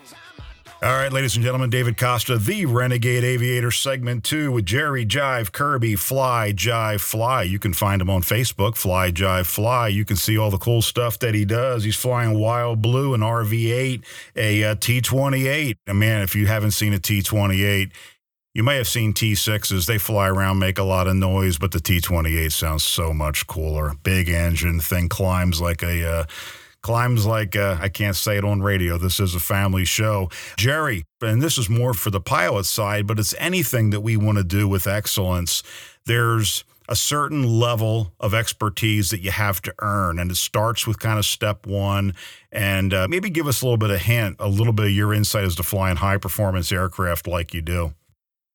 All 0.83 0.91
right, 0.91 1.13
ladies 1.13 1.37
and 1.37 1.45
gentlemen, 1.45 1.69
David 1.69 1.99
Costa, 1.99 2.39
the 2.39 2.65
Renegade 2.65 3.23
Aviator, 3.23 3.71
segment 3.71 4.25
two 4.25 4.51
with 4.51 4.65
Jerry 4.65 5.05
Jive 5.05 5.51
Kerby, 5.51 5.99
Fly 5.99 6.55
Jive 6.55 7.03
Fly. 7.03 7.43
You 7.43 7.59
can 7.59 7.75
find 7.75 8.01
him 8.01 8.09
on 8.09 8.23
Facebook, 8.23 8.75
Fly 8.75 9.11
Jive 9.11 9.45
Fly. 9.45 9.89
You 9.89 10.07
can 10.07 10.17
see 10.17 10.39
all 10.39 10.51
the 10.51 10.57
cool 10.57 10.81
stuff 10.81 11.19
that 11.19 11.35
he 11.35 11.45
does. 11.45 11.85
He's 11.85 11.97
flying 11.97 12.39
Wild 12.39 12.81
Blue, 12.81 13.13
an 13.13 13.21
RV8, 13.21 14.03
a 14.35 14.65
uh, 14.65 14.75
T28. 14.77 15.77
And 15.87 15.99
man, 15.99 16.23
if 16.23 16.35
you 16.35 16.47
haven't 16.47 16.71
seen 16.71 16.95
a 16.95 16.99
T28, 16.99 17.93
you 18.57 18.63
may 18.63 18.79
have 18.79 18.89
seen 18.89 19.13
T6s. 19.13 19.85
They 19.85 19.99
fly 19.99 20.29
around, 20.31 20.59
make 20.59 20.79
a 20.79 20.83
lot 20.83 21.07
of 21.09 21.15
noise, 21.15 21.59
but 21.59 21.73
the 21.73 21.79
T28 21.79 22.51
sounds 22.51 22.85
so 22.85 23.13
much 23.13 23.47
cooler. 23.47 23.93
Big 24.03 24.31
engine, 24.31 24.81
thing 24.81 25.11
climbs 25.11 25.61
like 25.61 25.83
a. 25.83 26.09
Uh, 26.09 26.25
climbs 26.81 27.27
like 27.27 27.55
uh, 27.55 27.77
I 27.79 27.91
can't 27.91 28.17
say 28.17 28.39
it 28.39 28.47
on 28.47 28.63
radio. 28.63 28.97
This 28.97 29.21
is 29.21 29.35
a 29.35 29.41
family 29.41 29.85
show. 29.85 30.31
Jerry, 30.57 31.05
and 31.21 31.43
this 31.43 31.59
is 31.59 31.69
more 31.69 31.93
for 31.93 32.09
the 32.09 32.21
pilot 32.21 32.65
side, 32.65 33.07
but 33.07 33.19
it's 33.19 33.35
anything 33.39 33.91
that 33.91 34.01
we 34.01 34.17
want 34.17 34.39
to 34.39 34.45
do 34.45 34.67
with 34.67 34.87
excellence. 34.87 35.63
There's 36.07 36.65
a 36.89 36.97
certain 36.97 37.43
level 37.43 38.15
of 38.21 38.33
expertise 38.33 39.11
that 39.11 39.21
you 39.21 39.33
have 39.33 39.61
to 39.63 39.75
earn, 39.81 40.19
and 40.19 40.31
it 40.31 40.37
starts 40.37 40.87
with 40.87 40.99
kind 40.99 41.19
of 41.19 41.27
step 41.27 41.67
one. 41.67 42.15
And 42.51 42.95
uh, 42.95 43.07
maybe 43.07 43.29
give 43.29 43.49
us 43.49 43.61
a 43.61 43.67
little 43.67 43.77
bit 43.77 43.91
of 43.91 44.01
hint, 44.01 44.37
a 44.39 44.49
little 44.49 44.73
bit 44.73 44.87
of 44.87 44.93
your 44.93 45.13
insight 45.13 45.45
as 45.45 45.57
to 45.57 45.63
flying 45.63 45.97
high 45.97 46.17
performance 46.17 46.73
aircraft 46.73 47.27
like 47.27 47.53
you 47.53 47.61
do. 47.61 47.93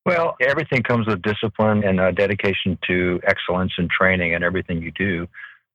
Well, 0.04 0.36
everything 0.40 0.82
comes 0.82 1.06
with 1.06 1.22
discipline 1.22 1.84
and 1.84 2.00
uh, 2.00 2.10
dedication 2.10 2.76
to 2.88 3.20
excellence 3.24 3.72
and 3.78 3.88
training 3.88 4.34
and 4.34 4.42
everything 4.42 4.82
you 4.82 4.90
do. 4.90 5.28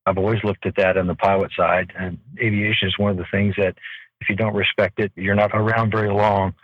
I've 0.04 0.18
always 0.18 0.42
looked 0.44 0.66
at 0.66 0.76
that 0.76 0.96
on 0.96 1.06
the 1.06 1.14
pilot 1.14 1.50
side, 1.56 1.92
and 1.98 2.18
aviation 2.38 2.88
is 2.88 2.98
one 2.98 3.10
of 3.10 3.16
the 3.16 3.26
things 3.30 3.54
that 3.56 3.74
if 4.20 4.28
you 4.28 4.36
don't 4.36 4.54
respect 4.54 5.00
it, 5.00 5.12
you're 5.14 5.34
not 5.34 5.50
around 5.54 5.92
very 5.92 6.10
long 6.10 6.54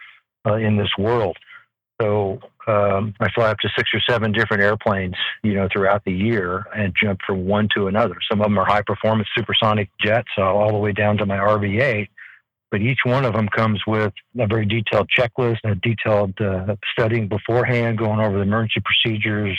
uh, 0.47 0.55
in 0.55 0.77
this 0.77 0.91
world. 0.99 1.37
So 2.01 2.41
um, 2.67 3.15
I 3.21 3.29
fly 3.35 3.51
up 3.51 3.59
to 3.59 3.69
six 3.77 3.91
or 3.95 4.01
seven 4.09 4.33
different 4.33 4.63
airplanes, 4.63 5.15
you 5.43 5.55
know, 5.55 5.69
throughout 5.73 6.05
the 6.05 6.13
year 6.13 6.65
and 6.75 6.95
jump 7.01 7.21
from 7.27 7.47
one 7.47 7.69
to 7.77 7.87
another. 7.87 8.17
Some 8.29 8.41
of 8.41 8.47
them 8.47 8.59
are 8.59 8.67
high 8.67 8.83
performance 8.83 9.29
supersonic 9.37 9.91
jets, 10.03 10.29
uh, 10.37 10.43
all 10.43 10.73
the 10.73 10.79
way 10.79 10.93
down 10.93 11.19
to 11.19 11.27
my 11.27 11.37
RV8 11.37 12.09
but 12.75 12.83
each 12.83 12.99
one 13.05 13.25
of 13.25 13.35
them 13.35 13.49
comes 13.49 13.81
with 13.87 14.13
a 14.37 14.49
very 14.49 14.67
detailed 14.67 15.09
checklist, 15.17 15.59
a 15.63 15.77
detailed 15.77 16.35
uh, 16.41 16.75
studying 16.91 17.29
beforehand, 17.29 17.97
going 17.97 18.19
over 18.19 18.39
the 18.39 18.43
emergency 18.43 18.83
procedures, 18.85 19.57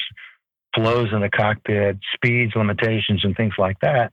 flows 0.76 1.08
in 1.14 1.22
the 1.22 1.30
cockpit, 1.30 1.98
speeds, 2.14 2.52
limitations, 2.58 3.22
and 3.24 3.34
things 3.38 3.54
like 3.58 3.78
that, 3.82 4.12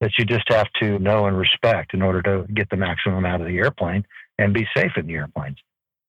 that 0.00 0.12
you 0.18 0.24
just 0.24 0.44
have 0.48 0.66
to 0.80 0.98
know 0.98 1.26
and 1.26 1.36
respect 1.36 1.92
in 1.92 2.00
order 2.00 2.22
to 2.22 2.50
get 2.54 2.70
the 2.70 2.76
maximum 2.78 3.26
out 3.26 3.42
of 3.42 3.46
the 3.46 3.58
airplane 3.58 4.02
and 4.38 4.54
be 4.54 4.66
safe 4.74 4.92
in 4.96 5.06
the 5.06 5.12
airplanes. 5.12 5.58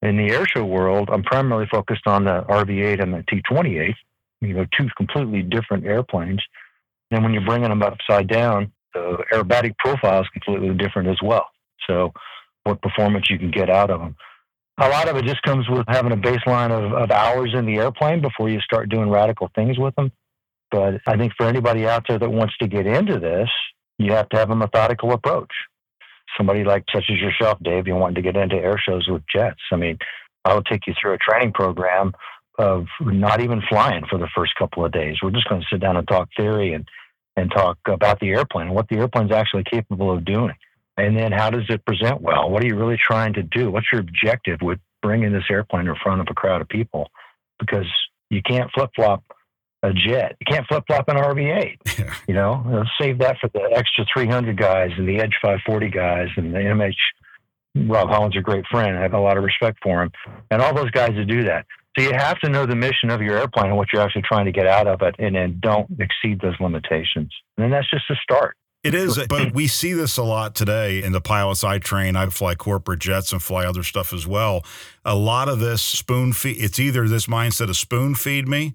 In 0.01 0.15
the 0.15 0.29
airshow 0.29 0.65
world, 0.65 1.09
I'm 1.11 1.23
primarily 1.23 1.67
focused 1.69 2.07
on 2.07 2.23
the 2.23 2.43
RV-8 2.43 3.03
and 3.03 3.13
the 3.13 3.25
T-28, 3.29 3.93
you 4.39 4.53
know, 4.53 4.65
two 4.79 4.87
completely 4.95 5.41
different 5.41 5.85
airplanes. 5.85 6.41
And 7.11 7.21
when 7.21 7.33
you're 7.33 7.45
bringing 7.45 7.67
them 7.67 7.83
upside 7.83 8.29
down, 8.29 8.71
the 8.93 9.17
aerobatic 9.33 9.75
profile 9.77 10.21
is 10.21 10.27
completely 10.29 10.73
different 10.73 11.09
as 11.09 11.17
well. 11.21 11.47
So, 11.87 12.11
what 12.63 12.81
performance 12.81 13.29
you 13.29 13.37
can 13.37 13.51
get 13.51 13.69
out 13.69 13.89
of 13.89 13.99
them. 13.99 14.15
A 14.79 14.89
lot 14.89 15.07
of 15.07 15.17
it 15.17 15.25
just 15.25 15.41
comes 15.43 15.67
with 15.69 15.85
having 15.87 16.11
a 16.11 16.17
baseline 16.17 16.71
of, 16.71 16.93
of 16.93 17.11
hours 17.11 17.53
in 17.53 17.65
the 17.65 17.75
airplane 17.75 18.21
before 18.21 18.49
you 18.49 18.59
start 18.61 18.89
doing 18.89 19.09
radical 19.09 19.49
things 19.53 19.77
with 19.77 19.93
them. 19.95 20.11
But 20.71 21.01
I 21.05 21.17
think 21.17 21.33
for 21.37 21.45
anybody 21.45 21.85
out 21.87 22.05
there 22.07 22.17
that 22.17 22.29
wants 22.29 22.55
to 22.57 22.67
get 22.67 22.87
into 22.87 23.19
this, 23.19 23.49
you 23.99 24.13
have 24.13 24.29
to 24.29 24.37
have 24.37 24.49
a 24.49 24.55
methodical 24.55 25.11
approach. 25.11 25.51
Somebody 26.35 26.63
like 26.63 26.85
such 26.91 27.05
as 27.11 27.19
yourself, 27.19 27.59
Dave, 27.61 27.85
you 27.85 27.95
want 27.95 28.15
to 28.15 28.23
get 28.23 28.35
into 28.35 28.55
air 28.55 28.81
shows 28.83 29.07
with 29.07 29.21
jets. 29.31 29.59
I 29.71 29.75
mean, 29.75 29.99
I 30.43 30.55
will 30.55 30.63
take 30.63 30.87
you 30.87 30.95
through 30.99 31.13
a 31.13 31.17
training 31.17 31.53
program 31.53 32.13
of 32.57 32.85
not 33.01 33.41
even 33.41 33.61
flying 33.69 34.05
for 34.09 34.17
the 34.17 34.29
first 34.35 34.53
couple 34.57 34.83
of 34.83 34.91
days. 34.91 35.17
We're 35.21 35.31
just 35.31 35.47
going 35.47 35.61
to 35.61 35.67
sit 35.71 35.81
down 35.81 35.97
and 35.97 36.07
talk 36.07 36.29
theory 36.35 36.73
and, 36.73 36.87
and 37.35 37.51
talk 37.51 37.77
about 37.87 38.19
the 38.19 38.29
airplane 38.29 38.67
and 38.67 38.75
what 38.75 38.87
the 38.89 38.97
airplane's 38.97 39.31
actually 39.31 39.63
capable 39.69 40.11
of 40.11 40.25
doing. 40.25 40.53
And 40.97 41.17
then 41.17 41.31
how 41.31 41.50
does 41.50 41.63
it 41.69 41.85
present 41.85 42.21
well? 42.21 42.50
What 42.50 42.63
are 42.63 42.67
you 42.67 42.75
really 42.75 42.97
trying 42.97 43.33
to 43.33 43.43
do? 43.43 43.71
What's 43.71 43.88
your 43.91 44.01
objective 44.01 44.59
with 44.62 44.79
bringing 45.01 45.33
this 45.33 45.43
airplane 45.50 45.88
in 45.88 45.95
front 46.03 46.21
of 46.21 46.27
a 46.29 46.33
crowd 46.33 46.62
of 46.62 46.69
people? 46.69 47.09
Because 47.59 47.88
you 48.29 48.41
can't 48.47 48.69
flip 48.73 48.91
flop 48.95 49.23
a 49.83 49.91
jet. 49.91 50.35
You 50.39 50.45
can't 50.47 50.65
flip 50.67 50.83
flop 50.88 51.07
an 51.09 51.17
RV8. 51.17 51.77
You 52.27 52.35
know, 52.35 52.85
save 53.00 53.19
that 53.19 53.38
for 53.41 53.50
the 53.53 53.69
extra 53.75 54.05
300 54.13 54.57
guys 54.57 54.91
and 54.97 55.07
the 55.07 55.19
Edge 55.19 55.33
540 55.41 55.89
guys 55.89 56.27
and 56.38 56.53
the 56.53 56.59
MH. 56.59 56.93
Rob 57.75 58.07
Holland's 58.07 58.38
a 58.38 58.41
great 58.41 58.63
friend. 58.71 58.97
I 58.97 59.01
have 59.01 59.13
a 59.13 59.19
lot 59.19 59.38
of 59.38 59.43
respect 59.43 59.79
for 59.83 60.03
him, 60.03 60.12
and 60.51 60.62
all 60.62 60.73
those 60.73 60.91
guys 60.91 61.12
that 61.17 61.27
do 61.27 61.43
that. 61.43 61.65
So 61.97 62.03
you 62.05 62.13
have 62.13 62.39
to 62.39 62.50
know 62.50 62.65
the 62.65 62.75
mission 62.75 63.09
of 63.09 63.21
your 63.21 63.38
airplane 63.38 63.67
and 63.67 63.77
what 63.77 63.89
you're 63.91 64.01
actually 64.01 64.23
trying 64.23 64.45
to 64.45 64.51
get 64.51 64.67
out 64.67 64.88
of 64.88 65.01
it, 65.01 65.15
and 65.19 65.35
then 65.35 65.59
don't 65.62 65.88
exceed 66.00 66.39
those 66.41 66.55
limitations. 66.59 67.33
And 67.57 67.65
then 67.65 67.71
that's 67.71 67.89
just 67.89 68.09
a 68.09 68.15
start. 68.23 68.55
It 68.83 68.93
is, 68.93 69.17
but 69.29 69.53
we 69.53 69.67
see 69.67 69.93
this 69.93 70.17
a 70.17 70.23
lot 70.23 70.55
today 70.55 71.01
in 71.01 71.13
the 71.13 71.21
pilots 71.21 71.63
I 71.63 71.79
train. 71.79 72.17
I 72.17 72.27
fly 72.27 72.55
corporate 72.55 72.99
jets 72.99 73.31
and 73.31 73.41
fly 73.41 73.65
other 73.65 73.83
stuff 73.83 74.11
as 74.11 74.27
well. 74.27 74.65
A 75.05 75.15
lot 75.15 75.47
of 75.47 75.59
this 75.59 75.81
spoon 75.81 76.33
feed, 76.33 76.57
it's 76.59 76.79
either 76.79 77.07
this 77.07 77.27
mindset 77.27 77.69
of 77.69 77.77
spoon 77.77 78.13
feed 78.13 78.45
me 78.45 78.73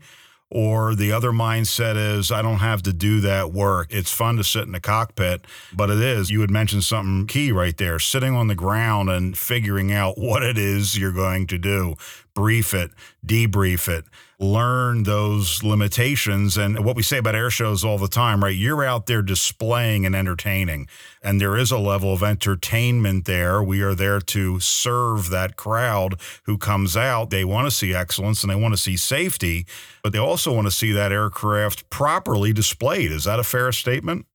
or 0.50 0.94
the 0.94 1.12
other 1.12 1.30
mindset 1.30 1.96
is 1.96 2.32
I 2.32 2.40
don't 2.40 2.58
have 2.58 2.82
to 2.82 2.92
do 2.92 3.20
that 3.20 3.52
work. 3.52 3.88
It's 3.90 4.10
fun 4.10 4.36
to 4.36 4.44
sit 4.44 4.62
in 4.62 4.72
the 4.72 4.80
cockpit, 4.80 5.44
but 5.74 5.90
it 5.90 6.00
is. 6.00 6.30
You 6.30 6.40
had 6.40 6.50
mentioned 6.50 6.84
something 6.84 7.26
key 7.26 7.52
right 7.52 7.76
there 7.76 7.98
sitting 7.98 8.34
on 8.34 8.48
the 8.48 8.54
ground 8.54 9.10
and 9.10 9.36
figuring 9.36 9.92
out 9.92 10.16
what 10.18 10.42
it 10.42 10.56
is 10.56 10.98
you're 10.98 11.12
going 11.12 11.46
to 11.48 11.58
do, 11.58 11.96
brief 12.38 12.72
it, 12.72 12.92
debrief 13.26 13.88
it. 13.88 14.04
learn 14.40 15.02
those 15.02 15.64
limitations. 15.64 16.56
And 16.56 16.84
what 16.84 16.94
we 16.94 17.02
say 17.02 17.18
about 17.18 17.34
air 17.34 17.50
shows 17.50 17.84
all 17.84 17.98
the 17.98 18.06
time, 18.06 18.44
right? 18.44 18.54
You're 18.54 18.84
out 18.84 19.06
there 19.06 19.22
displaying 19.22 20.06
and 20.06 20.14
entertaining, 20.14 20.86
and 21.20 21.40
there 21.40 21.56
is 21.56 21.72
a 21.72 21.78
level 21.78 22.12
of 22.12 22.22
entertainment 22.22 23.24
there. 23.24 23.60
We 23.60 23.82
are 23.82 23.94
there 23.94 24.20
to 24.20 24.60
serve 24.60 25.30
that 25.30 25.56
crowd 25.56 26.20
who 26.44 26.56
comes 26.56 26.96
out. 26.96 27.30
They 27.30 27.44
want 27.44 27.66
to 27.66 27.72
see 27.72 27.92
excellence 27.92 28.44
and 28.44 28.50
they 28.52 28.56
want 28.56 28.74
to 28.74 28.80
see 28.80 28.96
safety, 28.96 29.66
but 30.04 30.12
they 30.12 30.20
also 30.20 30.54
want 30.54 30.68
to 30.68 30.72
see 30.72 30.92
that 30.92 31.10
aircraft 31.10 31.90
properly 31.90 32.52
displayed. 32.52 33.10
Is 33.10 33.24
that 33.24 33.40
a 33.40 33.44
fair 33.44 33.72
statement? 33.72 34.26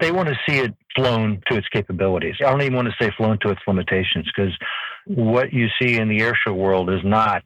They 0.00 0.10
want 0.10 0.28
to 0.28 0.36
see 0.48 0.58
it 0.58 0.74
flown 0.96 1.42
to 1.50 1.56
its 1.56 1.68
capabilities. 1.68 2.36
I 2.40 2.50
don't 2.50 2.62
even 2.62 2.76
want 2.76 2.88
to 2.88 3.04
say 3.04 3.10
flown 3.16 3.38
to 3.42 3.50
its 3.50 3.60
limitations 3.66 4.30
because 4.34 4.56
what 5.06 5.52
you 5.52 5.68
see 5.80 5.96
in 5.96 6.08
the 6.08 6.20
airshow 6.20 6.54
world 6.54 6.90
is 6.90 7.00
not 7.04 7.42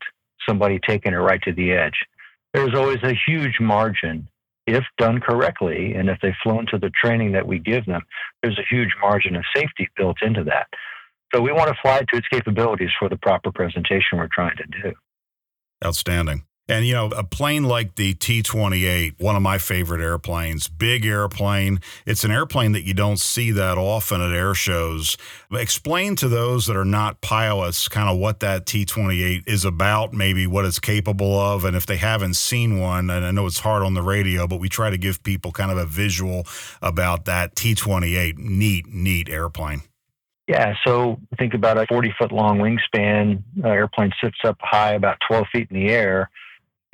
somebody 0.49 0.79
taking 0.87 1.13
it 1.13 1.17
right 1.17 1.41
to 1.43 1.53
the 1.53 1.73
edge. 1.73 1.97
There's 2.53 2.75
always 2.75 3.03
a 3.03 3.15
huge 3.27 3.59
margin 3.61 4.29
if 4.67 4.85
done 4.99 5.21
correctly 5.21 5.95
and 5.95 6.09
if 6.09 6.19
they've 6.21 6.33
flown 6.43 6.67
to 6.71 6.79
the 6.79 6.91
training 7.03 7.33
that 7.33 7.47
we 7.47 7.59
give 7.59 7.87
them, 7.87 8.03
there's 8.43 8.59
a 8.59 8.75
huge 8.75 8.91
margin 9.01 9.37
of 9.37 9.45
safety 9.55 9.89
built 9.97 10.17
into 10.23 10.45
that. 10.45 10.67
So 11.35 11.41
we 11.41 11.53
want 11.53 11.69
to 11.69 11.77
fly 11.83 11.99
to 11.99 12.17
its 12.17 12.27
capabilities 12.29 12.91
for 12.99 13.09
the 13.09 13.17
proper 13.17 13.53
presentation 13.53 14.19
we're 14.19 14.29
trying 14.33 14.57
to 14.57 14.83
do. 14.83 14.93
Outstanding. 15.85 16.45
And, 16.69 16.85
you 16.85 16.95
know, 16.95 17.07
a 17.07 17.23
plane 17.23 17.63
like 17.63 17.95
the 17.95 18.15
T 18.15 18.43
28, 18.43 19.15
one 19.19 19.37
of 19.37 19.43
my 19.43 19.57
favorite 19.57 20.01
airplanes, 20.01 20.67
big 20.67 21.07
airplane. 21.07 21.79
It's 22.05 22.25
an 22.25 22.33
airplane 22.33 22.73
that 22.73 22.83
you 22.83 22.93
don't 22.93 23.21
see 23.21 23.53
that 23.53 23.79
often 23.79 24.21
at 24.21 24.33
air 24.33 24.53
shows. 24.53 25.17
Explain 25.53 26.17
to 26.17 26.29
those 26.29 26.67
that 26.67 26.77
are 26.77 26.85
not 26.85 27.21
pilots 27.21 27.87
kind 27.87 28.11
of 28.11 28.19
what 28.19 28.41
that 28.41 28.67
T 28.67 28.85
28 28.85 29.45
is 29.47 29.65
about, 29.65 30.13
maybe 30.13 30.45
what 30.49 30.65
it's 30.65 30.81
capable 30.81 31.39
of. 31.39 31.65
And 31.65 31.77
if 31.77 31.87
they 31.87 31.99
haven't 31.99 32.35
seen 32.35 32.81
one, 32.81 33.11
and 33.11 33.25
I 33.25 33.31
know 33.31 33.47
it's 33.47 33.61
hard 33.61 33.85
on 33.85 33.95
the 33.95 34.03
radio, 34.03 34.49
but 34.49 34.59
we 34.59 34.69
try 34.69 34.91
to 34.91 34.99
give 34.99 35.23
people 35.23 35.53
kind 35.53 35.71
of 35.71 35.79
a 35.79 35.87
visual 35.87 36.47
about 36.83 37.27
that 37.27 37.55
T 37.55 37.77
28. 37.77 38.39
Neat, 38.39 38.89
neat 38.89 39.29
airplane. 39.29 39.83
Yeah, 40.49 40.75
so 40.85 41.21
think 41.39 41.55
about 41.55 41.79
a 41.79 41.87
40 41.89 42.13
foot 42.19 42.33
long 42.33 42.59
wingspan. 42.59 43.43
Uh, 43.65 43.69
airplane 43.69 44.11
sits 44.21 44.39
up 44.45 44.57
high, 44.61 44.95
about 44.95 45.19
12 45.29 45.47
feet 45.53 45.69
in 45.71 45.77
the 45.77 45.93
air 45.93 46.29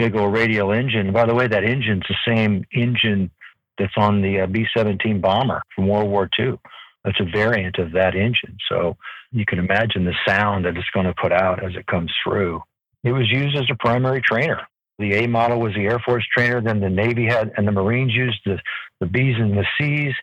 big 0.02 0.16
old 0.16 0.34
radial 0.34 0.72
engine. 0.72 1.12
By 1.12 1.26
the 1.26 1.34
way, 1.34 1.46
that 1.46 1.62
engine's 1.62 2.02
the 2.08 2.16
same 2.26 2.64
engine 2.72 3.30
that's 3.78 3.92
on 3.96 4.20
the 4.20 4.40
uh, 4.40 4.46
B 4.46 4.66
17 4.76 5.20
bomber 5.20 5.62
from 5.74 5.86
World 5.86 6.10
War 6.10 6.28
II. 6.38 6.58
That's 7.04 7.20
a 7.20 7.24
variant 7.24 7.78
of 7.78 7.92
that 7.92 8.16
engine. 8.16 8.56
So 8.68 8.96
you 9.30 9.44
can 9.46 9.60
imagine 9.60 10.04
the 10.04 10.14
sound 10.26 10.64
that 10.64 10.76
it's 10.76 10.90
going 10.92 11.06
to 11.06 11.14
put 11.14 11.30
out 11.30 11.64
as 11.64 11.76
it 11.76 11.86
comes 11.86 12.12
through. 12.24 12.62
It 13.04 13.12
was 13.12 13.30
used 13.30 13.56
as 13.56 13.64
a 13.70 13.76
primary 13.76 14.20
trainer. 14.20 14.66
The 14.98 15.14
A 15.14 15.28
model 15.28 15.60
was 15.60 15.72
the 15.74 15.86
Air 15.86 16.00
Force 16.00 16.26
trainer, 16.36 16.60
then 16.60 16.80
the 16.80 16.90
Navy 16.90 17.26
had, 17.26 17.52
and 17.56 17.66
the 17.66 17.72
Marines 17.72 18.12
used 18.12 18.40
the, 18.44 18.58
the 19.00 19.06
B's 19.06 19.36
and 19.38 19.56
the 19.56 19.66
C's 19.80 20.14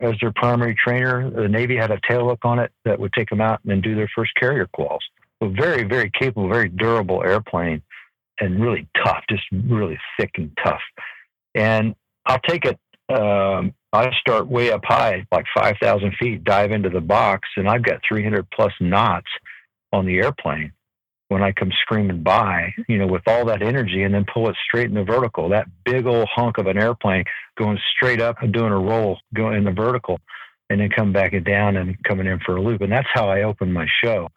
as 0.00 0.14
their 0.20 0.32
primary 0.32 0.76
trainer. 0.84 1.30
The 1.30 1.48
Navy 1.48 1.76
had 1.76 1.92
a 1.92 2.00
tail 2.08 2.28
hook 2.28 2.40
on 2.42 2.58
it 2.58 2.72
that 2.84 2.98
would 2.98 3.12
take 3.12 3.30
them 3.30 3.40
out 3.40 3.60
and 3.68 3.82
do 3.82 3.94
their 3.94 4.10
first 4.14 4.32
carrier 4.34 4.68
quals. 4.76 4.98
So 5.40 5.48
very, 5.48 5.84
very 5.84 6.10
capable, 6.10 6.48
very 6.48 6.68
durable 6.68 7.22
airplane 7.24 7.82
and 8.40 8.62
really 8.62 8.88
tough, 9.04 9.22
just 9.28 9.44
really 9.52 9.98
thick 10.18 10.30
and 10.36 10.56
tough. 10.64 10.80
And 11.54 11.94
I'll 12.26 12.40
take 12.40 12.64
it. 12.64 12.78
Um, 13.08 13.74
I 13.92 14.10
start 14.20 14.48
way 14.48 14.70
up 14.70 14.82
high, 14.84 15.26
like 15.32 15.46
5,000 15.56 16.14
feet, 16.20 16.44
dive 16.44 16.72
into 16.72 16.90
the 16.90 17.00
box, 17.00 17.48
and 17.56 17.68
I've 17.68 17.82
got 17.82 18.00
300 18.06 18.46
plus 18.50 18.72
knots 18.80 19.28
on 19.92 20.04
the 20.04 20.18
airplane 20.18 20.72
when 21.28 21.42
I 21.42 21.52
come 21.52 21.70
screaming 21.82 22.22
by, 22.22 22.72
you 22.88 22.98
know, 22.98 23.06
with 23.06 23.22
all 23.26 23.44
that 23.46 23.62
energy 23.62 24.02
and 24.02 24.14
then 24.14 24.24
pull 24.32 24.48
it 24.48 24.56
straight 24.66 24.88
in 24.88 24.94
the 24.94 25.04
vertical. 25.04 25.48
That 25.50 25.66
big 25.84 26.06
old 26.06 26.28
hunk 26.34 26.58
of 26.58 26.66
an 26.66 26.78
airplane 26.78 27.24
going 27.58 27.78
straight 27.96 28.20
up 28.20 28.42
and 28.42 28.52
doing 28.52 28.72
a 28.72 28.78
roll, 28.78 29.18
going 29.34 29.56
in 29.56 29.64
the 29.64 29.72
vertical, 29.72 30.18
and 30.70 30.80
then 30.80 30.90
come 30.90 31.12
back 31.12 31.32
down 31.44 31.76
and 31.76 31.96
coming 32.04 32.26
in 32.26 32.40
for 32.40 32.56
a 32.56 32.62
loop. 32.62 32.80
And 32.80 32.92
that's 32.92 33.08
how 33.12 33.28
I 33.28 33.42
open 33.42 33.72
my 33.72 33.86
show. 34.02 34.28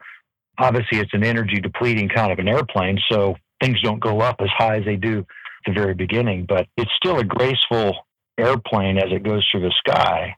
Obviously, 0.58 1.00
it's 1.00 1.14
an 1.14 1.24
energy 1.24 1.60
depleting 1.62 2.10
kind 2.10 2.32
of 2.32 2.40
an 2.40 2.48
airplane. 2.48 3.00
So 3.10 3.36
things 3.62 3.82
don't 3.82 4.00
go 4.00 4.22
up 4.22 4.38
as 4.40 4.50
high 4.58 4.78
as 4.78 4.86
they 4.86 4.96
do 4.96 5.20
at 5.20 5.26
the 5.66 5.74
very 5.74 5.94
beginning, 5.94 6.46
but 6.48 6.68
it's 6.78 6.92
still 6.98 7.20
a 7.20 7.24
graceful 7.24 7.96
airplane 8.38 8.98
as 8.98 9.12
it 9.12 9.24
goes 9.24 9.48
through 9.52 9.62
the 9.62 9.74
sky. 9.78 10.36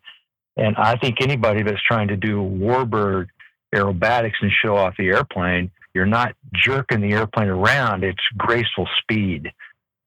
And 0.58 0.76
I 0.78 0.98
think 0.98 1.22
anybody 1.22 1.64
that's 1.64 1.82
trying 1.88 2.10
to 2.10 2.18
do 2.18 2.38
warbird 2.38 3.28
aerobatics 3.74 4.34
and 4.42 4.52
show 4.64 4.76
off 4.76 4.96
the 4.98 5.08
airplane, 5.08 5.72
you're 5.96 6.06
not 6.06 6.36
jerking 6.54 7.02
the 7.02 7.14
airplane 7.14 7.48
around, 7.48 8.04
it's 8.04 8.22
graceful 8.38 8.88
speed. 9.02 9.52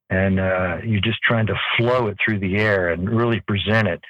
And 0.09 0.38
uh, 0.38 0.79
you're 0.85 1.00
just 1.00 1.18
trying 1.22 1.46
to 1.46 1.55
flow 1.76 2.07
it 2.07 2.16
through 2.24 2.38
the 2.38 2.59
air 2.59 2.90
and 2.90 3.11
really 3.11 3.40
present 3.40 3.88
it 3.88 4.00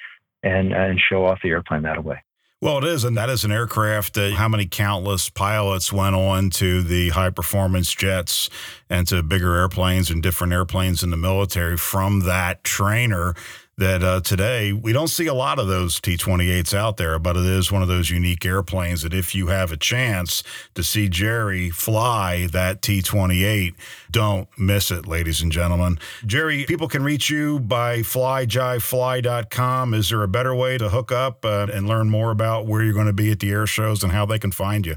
and, 0.43 0.71
and 0.71 0.99
show 0.99 1.25
off 1.25 1.39
the 1.41 1.49
airplane 1.49 1.81
that 1.83 2.03
way. 2.03 2.21
Well, 2.59 2.79
it 2.79 2.85
is, 2.85 3.03
and 3.03 3.15
that 3.17 3.29
is 3.29 3.43
an 3.43 3.51
aircraft. 3.51 4.17
Uh, 4.17 4.31
how 4.31 4.47
many 4.47 4.65
countless 4.65 5.29
pilots 5.29 5.93
went 5.93 6.15
on 6.15 6.49
to 6.51 6.81
the 6.81 7.09
high 7.09 7.29
performance 7.29 7.93
jets 7.93 8.49
and 8.89 9.07
to 9.09 9.21
bigger 9.21 9.55
airplanes 9.55 10.09
and 10.09 10.23
different 10.23 10.53
airplanes 10.53 11.03
in 11.03 11.11
the 11.11 11.17
military 11.17 11.77
from 11.77 12.21
that 12.21 12.63
trainer? 12.63 13.35
That 13.77 14.03
uh, 14.03 14.19
today 14.21 14.73
we 14.73 14.91
don't 14.91 15.07
see 15.07 15.27
a 15.27 15.33
lot 15.33 15.59
of 15.59 15.67
those 15.67 15.99
T 15.99 16.17
28s 16.17 16.73
out 16.73 16.97
there, 16.97 17.19
but 17.19 17.37
it 17.37 17.45
is 17.45 17.71
one 17.71 17.83
of 17.83 17.87
those 17.87 18.09
unique 18.09 18.43
airplanes 18.43 19.03
that 19.03 19.13
if 19.13 19.35
you 19.35 19.47
have 19.47 19.71
a 19.71 19.77
chance 19.77 20.41
to 20.73 20.81
see 20.81 21.07
Jerry 21.07 21.69
fly 21.69 22.47
that 22.47 22.81
T 22.81 23.03
28, 23.03 23.75
don't 24.09 24.47
miss 24.57 24.89
it, 24.89 25.07
ladies 25.07 25.41
and 25.41 25.51
gentlemen. 25.51 25.99
Jerry, 26.25 26.65
people 26.65 26.87
can 26.87 27.03
reach 27.03 27.29
you 27.29 27.59
by 27.59 27.99
flyjivefly.com. 27.99 29.93
Is 29.93 30.09
there 30.09 30.23
a 30.23 30.27
better 30.27 30.55
way 30.55 30.79
to 30.79 30.89
hook 30.89 31.11
up 31.11 31.45
uh, 31.45 31.67
and 31.71 31.87
learn 31.87 32.09
more 32.09 32.31
about 32.31 32.65
where 32.65 32.81
you're 32.81 32.93
going 32.93 33.05
to 33.05 33.13
be 33.13 33.31
at 33.31 33.39
the 33.39 33.51
air 33.51 33.67
shows 33.67 34.03
and 34.03 34.11
how 34.11 34.25
they 34.25 34.39
can 34.39 34.51
find 34.51 34.87
you? 34.87 34.95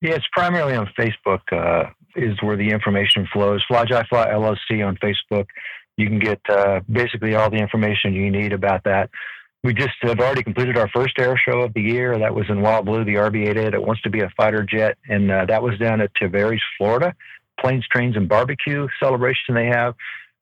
Yeah, 0.00 0.14
it's 0.14 0.26
primarily 0.32 0.74
on 0.74 0.88
Facebook, 0.98 1.40
uh, 1.50 1.90
is 2.14 2.40
where 2.40 2.56
the 2.56 2.68
information 2.70 3.26
flows. 3.32 3.64
Fly 3.66 3.84
LLC 3.84 4.86
on 4.86 4.96
Facebook 4.96 5.46
you 5.96 6.06
can 6.06 6.18
get 6.18 6.40
uh, 6.48 6.80
basically 6.90 7.34
all 7.34 7.50
the 7.50 7.56
information 7.56 8.14
you 8.14 8.30
need 8.30 8.52
about 8.52 8.84
that. 8.84 9.10
We 9.64 9.74
just 9.74 9.94
have 10.02 10.18
already 10.18 10.42
completed 10.42 10.76
our 10.76 10.88
first 10.88 11.18
air 11.18 11.40
show 11.48 11.60
of 11.60 11.72
the 11.74 11.82
year. 11.82 12.18
That 12.18 12.34
was 12.34 12.46
in 12.48 12.62
Wild 12.62 12.86
Blue, 12.86 13.04
the 13.04 13.14
RV-8A. 13.14 13.74
It 13.74 13.82
wants 13.82 14.02
to 14.02 14.10
be 14.10 14.20
a 14.20 14.30
fighter 14.36 14.64
jet, 14.64 14.98
and 15.08 15.30
uh, 15.30 15.44
that 15.46 15.62
was 15.62 15.78
down 15.78 16.00
at 16.00 16.10
Tavares, 16.14 16.60
Florida. 16.78 17.14
Planes, 17.60 17.86
trains, 17.92 18.16
and 18.16 18.28
barbecue 18.28 18.88
celebration 19.00 19.54
they 19.54 19.66
have. 19.66 19.94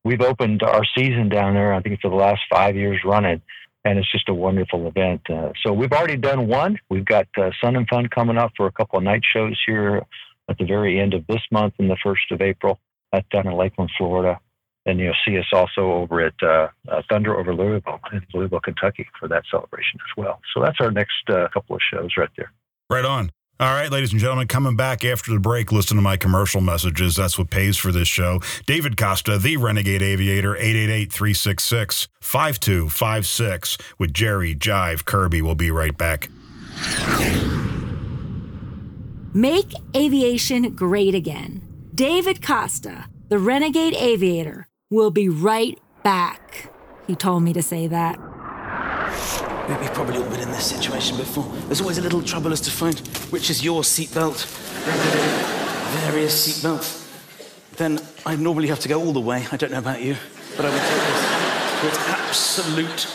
We've 0.04 0.22
opened 0.22 0.62
our 0.62 0.82
season 0.96 1.28
down 1.28 1.52
there. 1.52 1.74
I 1.74 1.82
think 1.82 2.00
for 2.00 2.08
the 2.08 2.16
last 2.16 2.40
five 2.50 2.76
years 2.76 3.00
running, 3.04 3.42
and 3.84 3.98
it's 3.98 4.10
just 4.10 4.28
a 4.30 4.34
wonderful 4.34 4.86
event. 4.86 5.20
Uh, 5.28 5.52
so 5.62 5.74
we've 5.74 5.92
already 5.92 6.16
done 6.16 6.46
one. 6.46 6.78
We've 6.88 7.04
got 7.04 7.26
uh, 7.36 7.50
Sun 7.62 7.76
and 7.76 7.86
Fun 7.88 8.08
coming 8.08 8.38
up 8.38 8.52
for 8.56 8.66
a 8.66 8.72
couple 8.72 8.96
of 8.96 9.04
night 9.04 9.22
shows 9.30 9.60
here 9.66 10.00
at 10.48 10.56
the 10.56 10.64
very 10.64 10.98
end 10.98 11.12
of 11.12 11.26
this 11.26 11.42
month 11.50 11.74
and 11.78 11.90
the 11.90 11.98
first 12.02 12.22
of 12.30 12.40
April. 12.40 12.78
That's 13.12 13.28
down 13.28 13.48
in 13.48 13.52
Lakeland, 13.54 13.90
Florida 13.98 14.40
and 14.86 14.98
you'll 14.98 15.14
see 15.26 15.38
us 15.38 15.46
also 15.52 15.92
over 15.92 16.20
at 16.20 16.34
uh, 16.42 16.68
uh, 16.88 17.02
Thunder 17.08 17.38
over 17.38 17.54
Louisville 17.54 18.00
in 18.12 18.24
Louisville, 18.32 18.60
Kentucky 18.60 19.06
for 19.18 19.28
that 19.28 19.44
celebration 19.50 20.00
as 20.00 20.16
well. 20.16 20.40
So 20.54 20.62
that's 20.62 20.78
our 20.80 20.90
next 20.90 21.28
uh, 21.28 21.48
couple 21.52 21.76
of 21.76 21.82
shows 21.92 22.10
right 22.16 22.30
there. 22.36 22.52
Right 22.88 23.04
on. 23.04 23.30
All 23.60 23.74
right, 23.74 23.92
ladies 23.92 24.10
and 24.10 24.18
gentlemen, 24.18 24.48
coming 24.48 24.74
back 24.74 25.04
after 25.04 25.34
the 25.34 25.38
break, 25.38 25.70
listen 25.70 25.98
to 25.98 26.02
my 26.02 26.16
commercial 26.16 26.62
messages. 26.62 27.16
That's 27.16 27.38
what 27.38 27.50
pays 27.50 27.76
for 27.76 27.92
this 27.92 28.08
show. 28.08 28.40
David 28.64 28.96
Costa, 28.96 29.36
the 29.36 29.58
Renegade 29.58 30.00
Aviator, 30.00 30.56
888 30.56 31.12
366 31.12 32.08
5256 32.22 33.76
with 33.98 34.14
Jerry 34.14 34.54
Jive 34.54 35.04
Kerby. 35.04 35.42
We'll 35.42 35.54
be 35.56 35.70
right 35.70 35.96
back. 35.96 36.30
Make 39.34 39.74
aviation 39.94 40.74
great 40.74 41.14
again. 41.14 41.60
David 41.94 42.40
Costa, 42.40 43.08
the 43.28 43.38
Renegade 43.38 43.94
Aviator 43.94 44.69
We'll 44.92 45.12
be 45.12 45.28
right 45.28 45.78
back. 46.02 46.72
He 47.06 47.14
told 47.14 47.44
me 47.44 47.52
to 47.52 47.62
say 47.62 47.86
that. 47.86 48.18
We've 49.68 49.94
probably 49.94 50.16
all 50.16 50.28
been 50.28 50.40
in 50.40 50.50
this 50.50 50.66
situation 50.66 51.16
before. 51.16 51.44
There's 51.66 51.80
always 51.80 51.98
a 51.98 52.02
little 52.02 52.20
trouble 52.20 52.52
as 52.52 52.60
to 52.62 52.72
find 52.72 52.98
which 53.30 53.50
is 53.50 53.62
your 53.62 53.82
seatbelt. 53.82 54.44
Various 56.10 56.34
seatbelts. 56.44 57.06
Then 57.76 58.00
I 58.26 58.34
normally 58.34 58.66
have 58.66 58.80
to 58.80 58.88
go 58.88 59.00
all 59.00 59.12
the 59.12 59.20
way. 59.20 59.46
I 59.52 59.56
don't 59.56 59.70
know 59.70 59.78
about 59.78 60.02
you, 60.02 60.16
but 60.56 60.66
I 60.66 60.70
would 60.70 60.82
take 60.82 61.02
this 61.06 61.80
to 61.80 61.86
its 61.86 62.08
absolute 62.08 63.06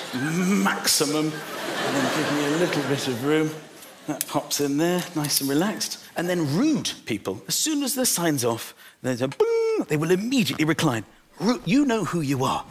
maximum 0.64 1.26
and 1.26 1.96
then 1.96 2.18
give 2.18 2.34
me 2.38 2.46
a 2.46 2.58
little 2.58 2.84
bit 2.84 3.08
of 3.10 3.26
room. 3.26 3.50
That 4.08 4.26
pops 4.28 4.62
in 4.62 4.78
there, 4.78 5.04
nice 5.14 5.42
and 5.42 5.50
relaxed. 5.50 6.02
And 6.16 6.30
then 6.30 6.56
rude 6.56 6.94
people, 7.06 7.44
as 7.50 7.56
soon 7.56 7.84
as 7.84 7.96
the 7.96 8.06
sign's 8.06 8.46
off, 8.46 8.74
a 9.04 9.28
boom, 9.28 9.86
they 9.90 9.98
will 9.98 10.12
immediately 10.12 10.64
recline. 10.64 11.04
You 11.66 11.86
know 11.86 12.06
who 12.06 12.22
you 12.22 12.44
are. 12.46 12.66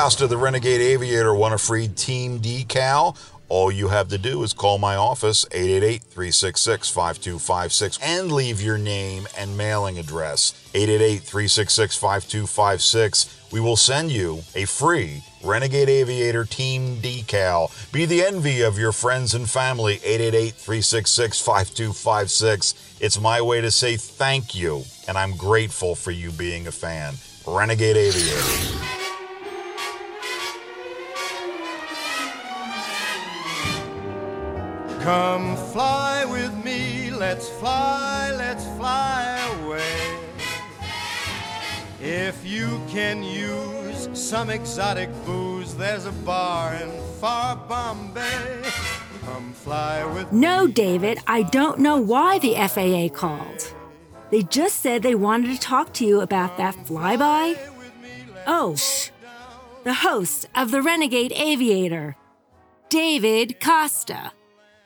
Costa, 0.00 0.28
the 0.28 0.36
Renegade 0.36 0.80
Aviator. 0.80 1.34
Want 1.34 1.54
a 1.54 1.58
free 1.58 1.88
team 1.88 2.38
decal? 2.38 3.18
All 3.48 3.72
you 3.72 3.88
have 3.88 4.06
to 4.10 4.16
do 4.16 4.44
is 4.44 4.52
call 4.52 4.78
my 4.78 4.94
office, 4.94 5.44
888 5.50 6.02
366 6.02 6.88
5256, 6.88 7.98
and 8.00 8.30
leave 8.30 8.62
your 8.62 8.78
name 8.78 9.26
and 9.36 9.58
mailing 9.58 9.98
address, 9.98 10.54
888 10.72 11.22
366 11.22 11.96
5256. 11.96 13.48
We 13.50 13.58
will 13.58 13.74
send 13.74 14.12
you 14.12 14.42
a 14.54 14.66
free 14.66 15.24
Renegade 15.42 15.88
Aviator 15.88 16.44
Team 16.44 16.98
decal. 16.98 17.72
Be 17.90 18.04
the 18.04 18.22
envy 18.22 18.62
of 18.62 18.78
your 18.78 18.92
friends 18.92 19.34
and 19.34 19.50
family, 19.50 19.94
888 20.04 20.54
366 20.54 21.40
5256. 21.40 22.98
It's 23.00 23.20
my 23.20 23.40
way 23.40 23.60
to 23.60 23.72
say 23.72 23.96
thank 23.96 24.54
you, 24.54 24.84
and 25.08 25.18
I'm 25.18 25.36
grateful 25.36 25.96
for 25.96 26.12
you 26.12 26.30
being 26.30 26.68
a 26.68 26.72
fan. 26.72 27.14
Renegade 27.44 27.96
Aviator. 27.96 28.97
Come 35.08 35.56
fly 35.72 36.26
with 36.26 36.52
me, 36.62 37.10
let's 37.10 37.48
fly, 37.48 38.30
let's 38.36 38.66
fly 38.76 39.40
away. 39.62 40.18
If 41.98 42.44
you 42.44 42.82
can 42.90 43.22
use 43.22 44.10
some 44.12 44.50
exotic 44.50 45.08
booze, 45.24 45.74
there's 45.76 46.04
a 46.04 46.12
bar 46.12 46.74
in 46.74 46.90
far 47.22 47.56
Bombay. 47.56 48.60
Come 49.24 49.54
fly 49.54 50.04
with 50.04 50.30
No, 50.30 50.66
David, 50.66 51.20
I 51.26 51.40
don't 51.40 51.78
know 51.78 51.96
why 51.96 52.38
the 52.38 52.56
FAA 52.56 53.08
called. 53.18 53.72
They 54.30 54.42
just 54.42 54.80
said 54.80 55.02
they 55.02 55.14
wanted 55.14 55.54
to 55.54 55.58
talk 55.58 55.94
to 55.94 56.04
you 56.04 56.20
about 56.20 56.58
that 56.58 56.74
flyby. 56.74 57.58
Oh, 58.46 58.76
shh. 58.76 59.08
The 59.84 59.94
host 59.94 60.50
of 60.54 60.70
the 60.70 60.82
Renegade 60.82 61.32
Aviator, 61.32 62.18
David 62.90 63.58
Costa. 63.58 64.32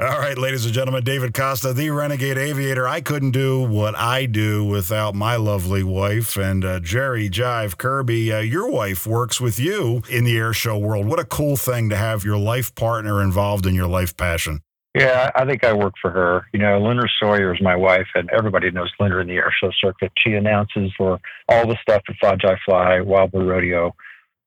All 0.03 0.19
right, 0.19 0.37
ladies 0.37 0.65
and 0.65 0.75
gentlemen, 0.75 1.05
David 1.05 1.33
Costa, 1.33 1.73
the 1.73 1.91
Renegade 1.91 2.37
Aviator. 2.37 2.89
I 2.89 3.01
couldn't 3.01 3.31
do 3.31 3.63
what 3.63 3.95
I 3.95 4.27
do 4.27 4.65
without 4.65 5.15
my 5.15 5.37
lovely 5.37 5.85
wife 5.85 6.37
and 6.37 6.65
uh, 6.65 6.81
Jerry 6.81 7.31
Jive 7.31 7.77
Kerby. 7.77 8.37
Uh, 8.37 8.41
your 8.41 8.69
wife 8.69 9.07
works 9.07 9.41
with 9.41 9.61
you 9.61 10.03
in 10.11 10.25
the 10.25 10.37
air 10.37 10.53
show 10.53 10.77
world. 10.77 11.07
What 11.07 11.21
a 11.21 11.25
cool 11.25 11.57
thing 11.57 11.89
to 11.91 11.97
have 11.97 12.25
your 12.25 12.37
life 12.37 12.75
partner 12.75 13.23
involved 13.23 13.65
in 13.65 13.77
your 13.77 13.87
life 13.87 14.17
passion. 14.17 14.63
Yeah, 14.93 15.31
I 15.37 15.45
think 15.45 15.63
I 15.63 15.73
work 15.73 15.95
for 16.03 16.11
her. 16.11 16.49
You 16.53 16.59
know, 16.59 16.83
Linda 16.83 17.05
Sawyer 17.21 17.55
is 17.55 17.61
my 17.63 17.77
wife, 17.77 18.09
and 18.17 18.29
everybody 18.31 18.73
knows 18.73 18.91
Linda 18.99 19.21
in 19.21 19.29
the 19.29 19.35
air 19.35 19.55
show 19.63 19.71
circuit. 19.81 20.11
She 20.19 20.33
announces 20.33 20.91
for 20.99 21.21
all 21.49 21.69
the 21.69 21.79
stuff 21.81 22.03
at 22.09 22.17
Fly 22.19 22.57
Fly, 22.65 23.01
Wild 23.03 23.31
Blue 23.31 23.49
Rodeo, 23.49 23.95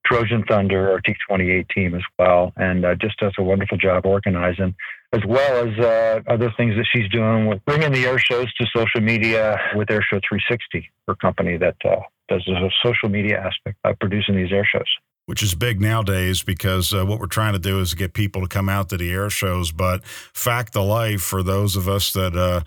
Trojan 0.05 0.43
Thunder, 0.47 0.91
our 0.91 1.01
T28 1.01 1.69
team 1.69 1.95
as 1.95 2.03
well, 2.19 2.53
and 2.57 2.85
uh, 2.85 2.95
just 2.95 3.17
does 3.19 3.33
a 3.37 3.43
wonderful 3.43 3.77
job 3.77 4.05
organizing, 4.05 4.75
as 5.15 5.21
well 5.28 5.67
as 5.67 5.80
uh, 5.80 6.21
other 6.28 6.51
things 6.58 6.75
that 6.75 6.86
she's 6.93 7.10
doing 7.10 7.47
with 7.47 7.63
bringing 7.65 7.91
the 7.91 8.06
air 8.06 8.19
shows 8.19 8.54
to 8.56 8.65
social 8.75 9.01
media 9.01 9.58
with 9.75 9.88
Airshow 9.88 10.21
360, 10.28 10.91
her 11.08 11.15
company 11.15 11.58
that 11.58 11.78
uh, 11.86 12.01
does 12.28 12.43
the 12.45 12.71
social 12.84 13.10
media 13.10 13.39
aspect 13.39 13.78
of 13.86 13.97
producing 13.99 14.36
these 14.36 14.51
air 14.51 14.67
shows 14.69 14.88
which 15.28 15.41
is 15.41 15.56
big 15.56 15.82
nowadays 15.82 16.43
because 16.43 16.93
uh, 16.93 17.04
what 17.04 17.19
we're 17.19 17.25
trying 17.25 17.54
to 17.54 17.60
do 17.60 17.80
is 17.80 17.93
get 17.93 18.13
people 18.13 18.41
to 18.41 18.47
come 18.47 18.69
out 18.69 18.89
to 18.89 18.97
the 18.97 19.12
air 19.12 19.30
shows. 19.30 19.71
But 19.71 20.06
fact 20.06 20.75
of 20.78 20.86
life, 20.86 21.21
for 21.21 21.41
those 21.41 21.75
of 21.75 21.89
us 21.89 22.13
that 22.13 22.36
uh, 22.36 22.62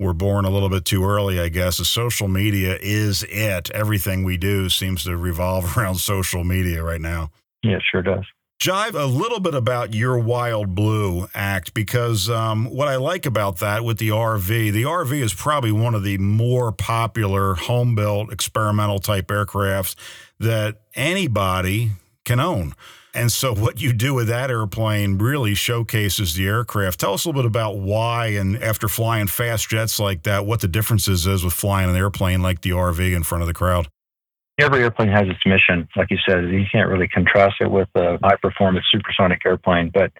were 0.00 0.12
born 0.12 0.44
a 0.44 0.50
little 0.50 0.68
bit 0.68 0.84
too 0.84 1.04
early, 1.04 1.38
I 1.38 1.48
guess, 1.48 1.78
is 1.78 1.88
social 1.88 2.26
media 2.26 2.76
is 2.80 3.22
it. 3.28 3.70
Everything 3.70 4.24
we 4.24 4.36
do 4.36 4.68
seems 4.68 5.04
to 5.04 5.16
revolve 5.16 5.76
around 5.78 5.96
social 5.96 6.42
media 6.42 6.82
right 6.82 7.00
now. 7.00 7.30
Yeah, 7.62 7.76
it 7.76 7.82
sure 7.90 8.02
does. 8.02 8.24
Jive 8.60 8.92
a 8.92 9.06
little 9.06 9.40
bit 9.40 9.54
about 9.54 9.94
your 9.94 10.18
Wild 10.18 10.74
Blue 10.74 11.26
act 11.32 11.72
because 11.72 12.28
um, 12.28 12.66
what 12.66 12.88
I 12.88 12.96
like 12.96 13.24
about 13.24 13.60
that 13.60 13.86
with 13.86 13.96
the 13.96 14.10
RV, 14.10 14.46
the 14.46 14.82
RV 14.82 15.18
is 15.18 15.32
probably 15.32 15.72
one 15.72 15.94
of 15.94 16.02
the 16.02 16.18
more 16.18 16.70
popular 16.70 17.54
home 17.54 17.94
built 17.94 18.30
experimental 18.30 18.98
type 18.98 19.28
aircrafts 19.28 19.94
that 20.40 20.82
anybody 20.94 21.92
can 22.26 22.38
own. 22.38 22.74
And 23.14 23.32
so, 23.32 23.54
what 23.54 23.80
you 23.80 23.94
do 23.94 24.12
with 24.12 24.28
that 24.28 24.50
airplane 24.50 25.16
really 25.16 25.54
showcases 25.54 26.34
the 26.34 26.46
aircraft. 26.46 27.00
Tell 27.00 27.14
us 27.14 27.24
a 27.24 27.28
little 27.28 27.42
bit 27.42 27.46
about 27.46 27.78
why, 27.78 28.26
and 28.26 28.62
after 28.62 28.88
flying 28.88 29.26
fast 29.26 29.70
jets 29.70 29.98
like 29.98 30.24
that, 30.24 30.44
what 30.44 30.60
the 30.60 30.68
differences 30.68 31.26
is 31.26 31.42
with 31.42 31.54
flying 31.54 31.88
an 31.88 31.96
airplane 31.96 32.42
like 32.42 32.60
the 32.60 32.70
RV 32.70 33.16
in 33.16 33.22
front 33.22 33.40
of 33.40 33.48
the 33.48 33.54
crowd. 33.54 33.88
Every 34.60 34.82
airplane 34.82 35.08
has 35.08 35.26
its 35.28 35.40
mission. 35.46 35.88
Like 35.96 36.10
you 36.10 36.18
said, 36.28 36.44
you 36.50 36.64
can't 36.70 36.88
really 36.88 37.08
contrast 37.08 37.56
it 37.60 37.70
with 37.70 37.88
a 37.94 38.18
high 38.22 38.36
performance 38.36 38.84
supersonic 38.92 39.40
airplane. 39.46 39.90
But 39.92 40.12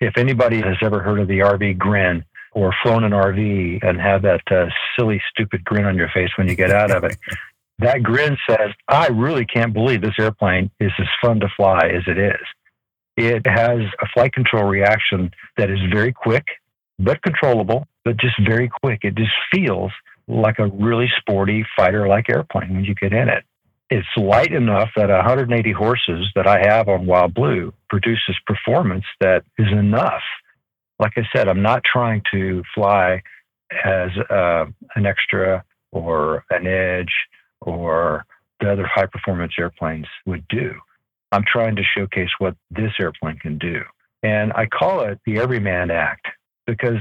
if 0.00 0.16
anybody 0.16 0.60
has 0.60 0.76
ever 0.82 1.02
heard 1.02 1.20
of 1.20 1.28
the 1.28 1.40
RV 1.40 1.78
grin 1.78 2.24
or 2.52 2.74
flown 2.82 3.04
an 3.04 3.12
RV 3.12 3.84
and 3.84 4.00
have 4.00 4.22
that 4.22 4.42
uh, 4.50 4.66
silly, 4.96 5.20
stupid 5.30 5.64
grin 5.64 5.84
on 5.84 5.96
your 5.96 6.08
face 6.14 6.30
when 6.36 6.48
you 6.48 6.54
get 6.54 6.70
out 6.70 6.90
of 6.90 7.04
it, 7.04 7.16
that 7.80 8.02
grin 8.02 8.36
says, 8.48 8.70
I 8.86 9.08
really 9.08 9.44
can't 9.44 9.72
believe 9.72 10.02
this 10.02 10.14
airplane 10.18 10.70
is 10.78 10.92
as 10.98 11.06
fun 11.20 11.40
to 11.40 11.48
fly 11.56 11.88
as 11.88 12.02
it 12.06 12.18
is. 12.18 12.46
It 13.16 13.46
has 13.46 13.80
a 14.00 14.06
flight 14.14 14.32
control 14.32 14.64
reaction 14.64 15.32
that 15.56 15.70
is 15.70 15.78
very 15.92 16.12
quick, 16.12 16.44
but 17.00 17.20
controllable, 17.22 17.84
but 18.04 18.16
just 18.16 18.36
very 18.46 18.70
quick. 18.82 19.00
It 19.02 19.16
just 19.16 19.32
feels 19.52 19.90
like 20.28 20.60
a 20.60 20.66
really 20.66 21.10
sporty 21.18 21.64
fighter 21.76 22.06
like 22.06 22.28
airplane 22.28 22.74
when 22.74 22.84
you 22.84 22.94
get 22.94 23.12
in 23.12 23.28
it. 23.28 23.44
It's 23.90 24.06
light 24.16 24.52
enough 24.52 24.90
that 24.96 25.08
180 25.08 25.72
horses 25.72 26.26
that 26.34 26.46
I 26.46 26.58
have 26.60 26.88
on 26.88 27.06
Wild 27.06 27.34
Blue 27.34 27.72
produces 27.88 28.36
performance 28.46 29.04
that 29.20 29.44
is 29.56 29.68
enough. 29.72 30.22
Like 30.98 31.12
I 31.16 31.22
said, 31.34 31.48
I'm 31.48 31.62
not 31.62 31.82
trying 31.90 32.22
to 32.32 32.62
fly 32.74 33.22
as 33.84 34.10
uh, 34.30 34.66
an 34.94 35.06
extra 35.06 35.64
or 35.92 36.44
an 36.50 36.66
edge 36.66 37.12
or 37.60 38.24
the 38.60 38.72
other 38.72 38.86
high 38.86 39.06
performance 39.06 39.52
airplanes 39.58 40.06
would 40.26 40.46
do. 40.48 40.72
I'm 41.32 41.44
trying 41.50 41.76
to 41.76 41.82
showcase 41.96 42.30
what 42.38 42.56
this 42.70 42.92
airplane 43.00 43.38
can 43.38 43.58
do. 43.58 43.82
And 44.22 44.52
I 44.54 44.66
call 44.66 45.02
it 45.02 45.20
the 45.24 45.38
Everyman 45.38 45.90
Act 45.90 46.26
because 46.66 46.98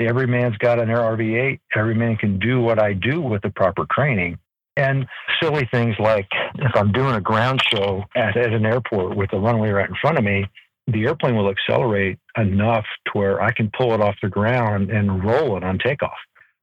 every 0.00 0.26
man's 0.26 0.56
got 0.56 0.78
an 0.78 0.88
RV 0.88 1.52
8. 1.52 1.60
Every 1.76 1.94
man 1.94 2.16
can 2.16 2.38
do 2.38 2.60
what 2.60 2.82
I 2.82 2.94
do 2.94 3.20
with 3.20 3.42
the 3.42 3.50
proper 3.50 3.86
training. 3.92 4.38
And 4.80 5.06
silly 5.42 5.68
things 5.70 5.94
like 5.98 6.26
if 6.54 6.74
I'm 6.74 6.90
doing 6.90 7.14
a 7.14 7.20
ground 7.20 7.62
show 7.72 8.04
at, 8.16 8.36
at 8.36 8.52
an 8.52 8.64
airport 8.64 9.14
with 9.14 9.30
a 9.34 9.38
runway 9.38 9.70
right 9.70 9.88
in 9.88 9.96
front 10.00 10.16
of 10.16 10.24
me, 10.24 10.46
the 10.86 11.04
airplane 11.04 11.36
will 11.36 11.50
accelerate 11.50 12.18
enough 12.38 12.86
to 13.06 13.10
where 13.12 13.42
I 13.42 13.52
can 13.52 13.70
pull 13.76 13.92
it 13.92 14.00
off 14.00 14.14
the 14.22 14.30
ground 14.30 14.90
and 14.90 15.22
roll 15.22 15.56
it 15.56 15.64
on 15.64 15.78
takeoff 15.78 16.16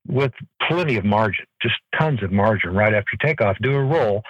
with 0.07 0.31
plenty 0.67 0.95
of 0.97 1.05
margin, 1.05 1.45
just 1.61 1.75
tons 1.99 2.23
of 2.23 2.31
margin 2.31 2.73
right 2.73 2.93
after 2.93 3.17
takeoff. 3.23 3.57
Do 3.61 3.75
a 3.75 3.83
roll, 3.83 4.23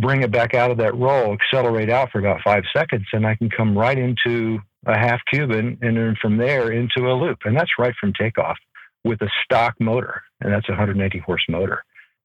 bring 0.00 0.22
it 0.22 0.30
back 0.30 0.54
out 0.54 0.70
of 0.70 0.78
that 0.78 0.96
roll, 0.96 1.34
accelerate 1.34 1.90
out 1.90 2.10
for 2.10 2.20
about 2.20 2.40
five 2.42 2.62
seconds, 2.74 3.06
and 3.12 3.26
I 3.26 3.34
can 3.34 3.50
come 3.50 3.76
right 3.76 3.98
into 3.98 4.60
a 4.86 4.96
half 4.96 5.20
Cuban 5.30 5.78
and 5.82 5.96
then 5.96 6.16
from 6.22 6.38
there 6.38 6.72
into 6.72 7.10
a 7.10 7.14
loop. 7.14 7.38
And 7.44 7.56
that's 7.56 7.72
right 7.78 7.94
from 8.00 8.12
takeoff 8.18 8.56
with 9.04 9.20
a 9.20 9.28
stock 9.44 9.74
motor, 9.80 10.22
and 10.40 10.52
that's 10.52 10.68
a 10.68 10.72
180 10.72 11.18
horse 11.18 11.44
motor. 11.48 11.82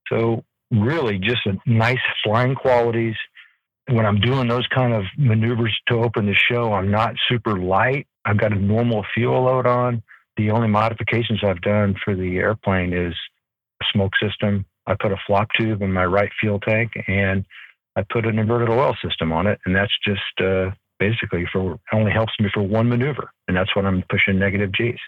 So, 0.09 0.43
really, 0.71 1.19
just 1.19 1.45
a 1.45 1.57
nice 1.65 1.99
flying 2.23 2.55
qualities. 2.55 3.15
When 3.89 4.05
I'm 4.05 4.19
doing 4.19 4.47
those 4.47 4.67
kind 4.67 4.93
of 4.93 5.03
maneuvers 5.17 5.77
to 5.87 5.95
open 5.95 6.25
the 6.25 6.35
show, 6.35 6.73
I'm 6.73 6.91
not 6.91 7.15
super 7.29 7.59
light. 7.59 8.07
I've 8.25 8.39
got 8.39 8.53
a 8.53 8.59
normal 8.59 9.05
fuel 9.13 9.43
load 9.43 9.65
on. 9.67 10.03
The 10.37 10.51
only 10.51 10.67
modifications 10.67 11.41
I've 11.43 11.61
done 11.61 11.95
for 12.03 12.15
the 12.15 12.37
airplane 12.37 12.93
is 12.93 13.13
a 13.81 13.85
smoke 13.91 14.13
system. 14.21 14.65
I 14.87 14.95
put 14.99 15.11
a 15.11 15.17
flop 15.27 15.49
tube 15.59 15.81
in 15.81 15.91
my 15.91 16.05
right 16.05 16.31
fuel 16.39 16.59
tank 16.59 16.91
and 17.07 17.45
I 17.95 18.03
put 18.09 18.25
an 18.25 18.39
inverted 18.39 18.69
oil 18.69 18.95
system 19.03 19.33
on 19.33 19.47
it. 19.47 19.59
And 19.65 19.75
that's 19.75 19.91
just 20.05 20.21
uh, 20.39 20.71
basically 20.99 21.45
for 21.51 21.79
only 21.91 22.11
helps 22.11 22.33
me 22.39 22.49
for 22.53 22.63
one 22.63 22.87
maneuver. 22.87 23.31
And 23.47 23.57
that's 23.57 23.75
when 23.75 23.85
I'm 23.85 24.03
pushing 24.09 24.39
negative 24.39 24.71
G's. 24.71 24.99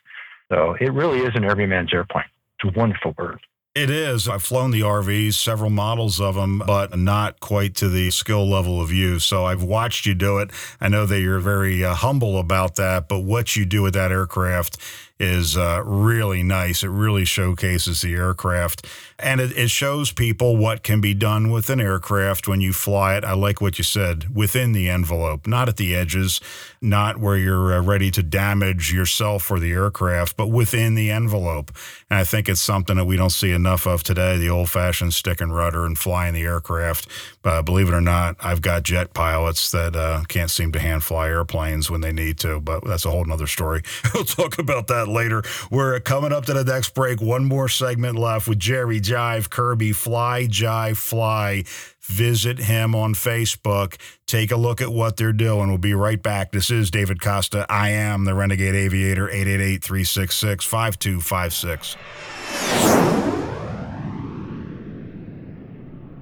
So 0.52 0.76
it 0.80 0.92
really 0.94 1.20
is 1.20 1.32
an 1.36 1.46
everyman's 1.46 1.94
airplane. 1.94 2.26
It's 2.60 2.76
a 2.76 2.80
wonderful 2.80 3.14
bird. 3.14 3.40
It 3.76 3.90
is. 3.90 4.28
I've 4.30 4.44
flown 4.44 4.70
the 4.70 4.82
RVs, 4.82 5.34
several 5.34 5.72
models 5.72 6.22
of 6.22 6.36
them, 6.36 6.62
but 6.64 6.96
not 6.96 7.40
quite 7.40 7.74
to 7.78 7.90
the 7.90 8.12
skill 8.12 8.48
level 8.48 8.80
of 8.80 8.92
you. 8.92 9.18
So 9.18 9.46
I've 9.46 9.64
watched 9.64 10.06
you 10.06 10.14
do 10.14 10.38
it. 10.38 10.52
I 10.80 10.90
know 10.90 11.08
that 11.08 11.20
you're 11.22 11.40
very 11.40 11.84
uh, 11.84 11.96
humble 11.96 12.38
about 12.38 12.76
that, 12.76 13.08
but 13.08 13.22
what 13.22 13.56
you 13.56 13.66
do 13.66 13.82
with 13.82 13.96
that 13.96 14.12
aircraft 14.12 14.78
is 15.20 15.56
uh, 15.56 15.82
really 15.86 16.44
nice. 16.44 16.84
It 16.84 16.90
really 16.90 17.26
showcases 17.26 18.02
the 18.02 18.14
aircraft 18.14 18.86
and 19.24 19.40
it, 19.40 19.56
it 19.58 19.70
shows 19.70 20.12
people 20.12 20.58
what 20.58 20.84
can 20.84 21.00
be 21.00 21.14
done 21.14 21.50
with 21.50 21.70
an 21.70 21.80
aircraft 21.80 22.48
when 22.48 22.60
you 22.62 22.74
fly 22.74 23.16
it. 23.16 23.24
I 23.24 23.34
like 23.34 23.62
what 23.62 23.78
you 23.78 23.84
said 23.84 24.36
within 24.36 24.74
the 24.74 24.90
envelope, 24.90 25.48
not 25.48 25.70
at 25.70 25.78
the 25.78 25.96
edges, 25.96 26.42
not 26.82 27.18
where 27.18 27.38
you're 27.38 27.74
uh, 27.74 27.82
ready 27.82 28.12
to 28.12 28.22
damage 28.22 28.92
yourself 28.92 29.50
or 29.50 29.60
the 29.60 29.72
aircraft, 29.72 30.36
but 30.36 30.48
within 30.48 30.96
the 30.96 31.10
envelope. 31.10 31.72
And 32.10 32.20
I 32.20 32.26
think 32.26 32.50
it's 32.50 32.62
something 32.62 32.98
that 32.98 33.06
we 33.06 33.16
don't 33.16 33.30
see 33.30 33.52
enough 33.52 33.88
of 33.88 34.04
today 34.04 34.38
the 34.38 34.50
old 34.50 34.70
fashioned 34.70 35.14
stick 35.14 35.40
and 35.40 35.56
rudder 35.56 35.86
and 35.86 35.98
flying 35.98 36.34
the 36.34 36.44
aircraft. 36.44 37.08
But 37.42 37.64
believe 37.64 37.88
it 37.88 37.94
or 37.94 38.02
not, 38.02 38.36
I've 38.42 38.62
got 38.62 38.84
jet 38.84 39.14
pilots 39.14 39.72
that 39.72 39.96
uh, 39.96 40.24
can't 40.28 40.52
seem 40.52 40.74
to 40.74 40.80
hand 40.80 41.04
fly 41.04 41.28
airplanes 41.28 41.90
when 41.90 42.02
they 42.02 42.12
need 42.12 42.40
to, 42.40 42.60
but 42.60 42.84
that's 42.84 43.06
a 43.06 43.12
whole 43.12 43.32
other 43.32 43.48
story. 43.48 43.84
we'll 44.14 44.26
talk 44.26 44.60
about 44.60 44.88
that 44.88 45.03
later. 45.08 45.44
We're 45.72 46.00
coming 46.00 46.32
up 46.32 46.46
to 46.46 46.54
the 46.54 46.64
next 46.64 46.94
break. 46.94 47.22
One 47.22 47.46
more 47.46 47.70
segment 47.70 48.18
left 48.18 48.48
with 48.48 48.60
Jerry 48.60 49.00
Jive 49.00 49.50
Kerby, 49.50 49.96
Fly 49.96 50.48
Jive 50.48 50.98
Fly. 50.98 51.64
Visit 52.02 52.60
him 52.60 52.96
on 52.96 53.14
Facebook. 53.14 53.96
Take 54.28 54.52
a 54.52 54.58
look 54.58 54.82
at 54.82 54.92
what 54.92 55.16
they're 55.16 55.32
doing. 55.32 55.70
We'll 55.70 55.78
be 55.78 55.94
right 55.94 56.22
back. 56.22 56.52
This 56.52 56.70
is 56.70 56.92
David 56.92 57.22
Costa. 57.22 57.66
I 57.70 57.92
am 57.92 58.26
the 58.26 58.34
Renegade 58.34 58.76
Aviator, 58.76 59.30
888 59.30 59.84
366 59.84 60.66
5256. 60.66 61.96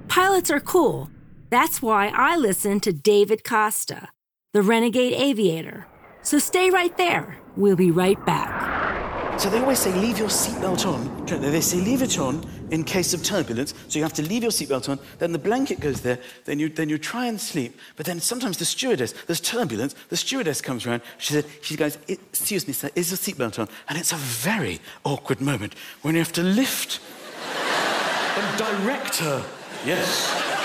Pilots 0.07 0.51
are 0.51 0.59
cool. 0.59 1.09
That's 1.49 1.81
why 1.81 2.11
I 2.13 2.37
listen 2.37 2.79
to 2.81 2.93
David 2.93 3.43
Costa, 3.43 4.09
the 4.53 4.61
Renegade 4.61 5.13
Aviator. 5.13 5.87
So 6.21 6.37
stay 6.37 6.69
right 6.69 6.95
there. 6.97 7.40
We'll 7.57 7.75
be 7.75 7.91
right 7.91 8.23
back. 8.25 9.39
So 9.39 9.49
they 9.49 9.59
always 9.59 9.79
say 9.79 9.91
leave 9.93 10.19
your 10.19 10.27
seatbelt 10.27 10.85
on. 10.85 11.25
They 11.25 11.37
They 11.49 11.61
say 11.61 11.77
leave 11.77 12.03
it 12.03 12.19
on 12.19 12.45
in 12.69 12.83
case 12.83 13.13
of 13.13 13.23
turbulence. 13.23 13.73
So 13.87 13.97
you 13.97 14.03
have 14.03 14.13
to 14.13 14.21
leave 14.21 14.43
your 14.43 14.51
seatbelt 14.51 14.87
on. 14.87 14.99
Then 15.17 15.31
the 15.31 15.39
blanket 15.39 15.79
goes 15.79 16.01
there. 16.01 16.19
Then 16.45 16.59
you 16.59 16.69
then 16.69 16.89
you 16.89 16.97
try 16.97 17.25
and 17.25 17.41
sleep. 17.41 17.79
But 17.95 18.05
then 18.05 18.19
sometimes 18.19 18.57
the 18.57 18.65
stewardess, 18.65 19.13
there's 19.25 19.41
turbulence. 19.41 19.95
The 20.09 20.17
stewardess 20.17 20.61
comes 20.61 20.85
around. 20.85 21.01
She 21.17 21.33
said, 21.33 21.45
she 21.61 21.75
goes, 21.75 21.97
excuse 22.07 22.67
me, 22.67 22.73
sir, 22.73 22.89
is 22.95 23.09
your 23.09 23.17
seatbelt 23.17 23.57
on? 23.57 23.67
And 23.89 23.97
it's 23.97 24.11
a 24.11 24.17
very 24.17 24.79
awkward 25.03 25.41
moment 25.41 25.73
when 26.03 26.13
you 26.13 26.19
have 26.19 26.33
to 26.33 26.43
lift 26.43 26.99
and 28.37 28.57
direct 28.59 29.17
her. 29.17 29.43
Yes. 29.85 30.60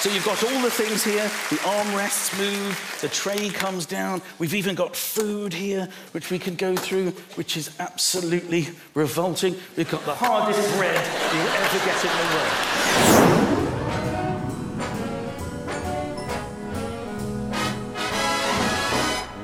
So 0.00 0.10
you've 0.10 0.24
got 0.24 0.40
all 0.44 0.62
the 0.62 0.70
things 0.70 1.02
here. 1.02 1.24
The 1.50 1.56
armrests 1.66 2.38
move, 2.38 2.98
the 3.00 3.08
tray 3.08 3.48
comes 3.48 3.84
down. 3.84 4.22
We've 4.38 4.54
even 4.54 4.76
got 4.76 4.94
food 4.94 5.52
here, 5.52 5.88
which 6.12 6.30
we 6.30 6.38
can 6.38 6.54
go 6.54 6.76
through, 6.76 7.10
which 7.34 7.56
is 7.56 7.74
absolutely 7.80 8.68
revolting. 8.94 9.56
We've 9.76 9.90
got 9.90 10.04
the 10.04 10.14
hardest 10.14 10.60
bread 10.76 11.04
you'll 11.34 11.48
ever 11.48 11.78
get 11.84 12.04
in 12.04 12.12
the 12.16 12.26
world. 12.36 12.68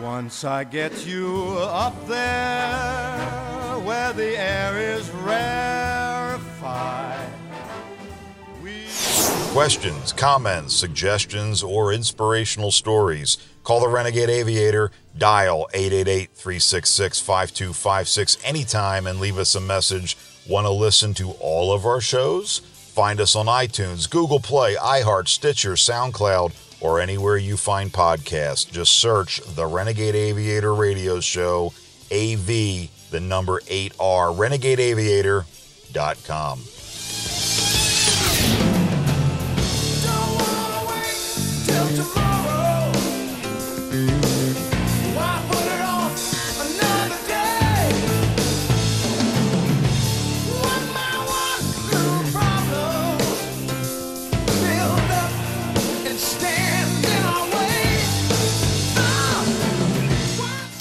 Once 0.04 0.44
I 0.44 0.62
get 0.62 1.04
you 1.04 1.56
up 1.58 2.06
there 2.06 3.18
where 3.84 4.12
the 4.12 4.38
air 4.38 4.78
is 4.78 5.10
rarefied 5.10 6.03
questions, 9.54 10.12
comments, 10.12 10.74
suggestions, 10.74 11.62
or 11.62 11.92
inspirational 11.92 12.72
stories, 12.72 13.36
call 13.62 13.78
the 13.78 13.86
Renegade 13.86 14.28
Aviator, 14.28 14.90
dial 15.16 15.68
888 15.72 16.32
366 16.32 17.20
5256 17.20 18.38
anytime 18.42 19.06
and 19.06 19.20
leave 19.20 19.38
us 19.38 19.54
a 19.54 19.60
message. 19.60 20.16
Want 20.48 20.66
to 20.66 20.72
listen 20.72 21.14
to 21.14 21.30
all 21.38 21.72
of 21.72 21.86
our 21.86 22.00
shows? 22.00 22.58
Find 22.58 23.20
us 23.20 23.36
on 23.36 23.46
iTunes, 23.46 24.10
Google 24.10 24.40
Play, 24.40 24.74
iHeart, 24.74 25.28
Stitcher, 25.28 25.74
SoundCloud, 25.74 26.82
or 26.82 26.98
anywhere 26.98 27.36
you 27.36 27.56
find 27.56 27.92
podcasts. 27.92 28.68
Just 28.68 28.94
search 28.94 29.40
the 29.54 29.66
Renegade 29.66 30.16
Aviator 30.16 30.74
Radio 30.74 31.20
Show, 31.20 31.66
AV, 32.10 32.88
the 33.12 33.20
number 33.22 33.60
8R, 33.60 34.36
renegadeaviator.com. 34.36 36.73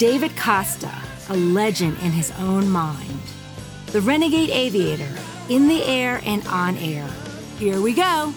David 0.04 0.36
Costa, 0.36 0.92
a 1.30 1.34
legend 1.34 1.96
in 2.02 2.12
his 2.12 2.30
own 2.32 2.68
mind. 2.68 3.22
The 3.86 4.02
Renegade 4.02 4.50
Aviator, 4.50 5.08
in 5.48 5.66
the 5.66 5.82
air 5.82 6.20
and 6.26 6.46
on 6.46 6.76
air. 6.76 7.08
Here 7.58 7.80
we 7.80 7.94
go. 7.94 8.34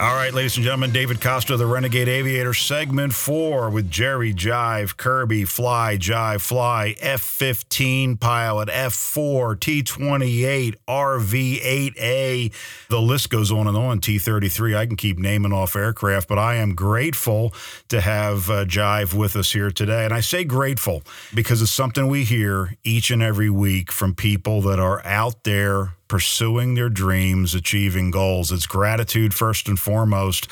All 0.00 0.14
right, 0.14 0.32
ladies 0.32 0.54
and 0.56 0.62
gentlemen, 0.62 0.92
David 0.92 1.20
Costa, 1.20 1.56
the 1.56 1.66
Renegade 1.66 2.06
Aviator, 2.06 2.54
segment 2.54 3.12
four 3.12 3.68
with 3.68 3.90
Jerry 3.90 4.32
Jive, 4.32 4.94
Kerby, 4.94 5.46
Fly, 5.48 5.96
Jive, 5.98 6.40
Fly, 6.40 6.94
F 7.00 7.20
15 7.20 8.16
pilot, 8.16 8.68
F 8.70 8.94
4, 8.94 9.56
T 9.56 9.82
28, 9.82 10.76
RV 10.86 11.60
8A. 11.96 12.52
The 12.88 13.00
list 13.00 13.28
goes 13.28 13.50
on 13.50 13.66
and 13.66 13.76
on, 13.76 13.98
T 13.98 14.20
33. 14.20 14.76
I 14.76 14.86
can 14.86 14.94
keep 14.94 15.18
naming 15.18 15.52
off 15.52 15.74
aircraft, 15.74 16.28
but 16.28 16.38
I 16.38 16.54
am 16.54 16.76
grateful 16.76 17.52
to 17.88 18.00
have 18.00 18.48
uh, 18.48 18.66
Jive 18.66 19.14
with 19.14 19.34
us 19.34 19.50
here 19.50 19.72
today. 19.72 20.04
And 20.04 20.14
I 20.14 20.20
say 20.20 20.44
grateful 20.44 21.02
because 21.34 21.60
it's 21.60 21.72
something 21.72 22.06
we 22.06 22.22
hear 22.22 22.76
each 22.84 23.10
and 23.10 23.20
every 23.20 23.50
week 23.50 23.90
from 23.90 24.14
people 24.14 24.62
that 24.62 24.78
are 24.78 25.04
out 25.04 25.42
there 25.42 25.94
pursuing 26.08 26.74
their 26.74 26.88
dreams, 26.88 27.54
achieving 27.54 28.10
goals. 28.10 28.50
It's 28.50 28.66
gratitude 28.66 29.34
first 29.34 29.68
and 29.68 29.78
foremost. 29.78 30.48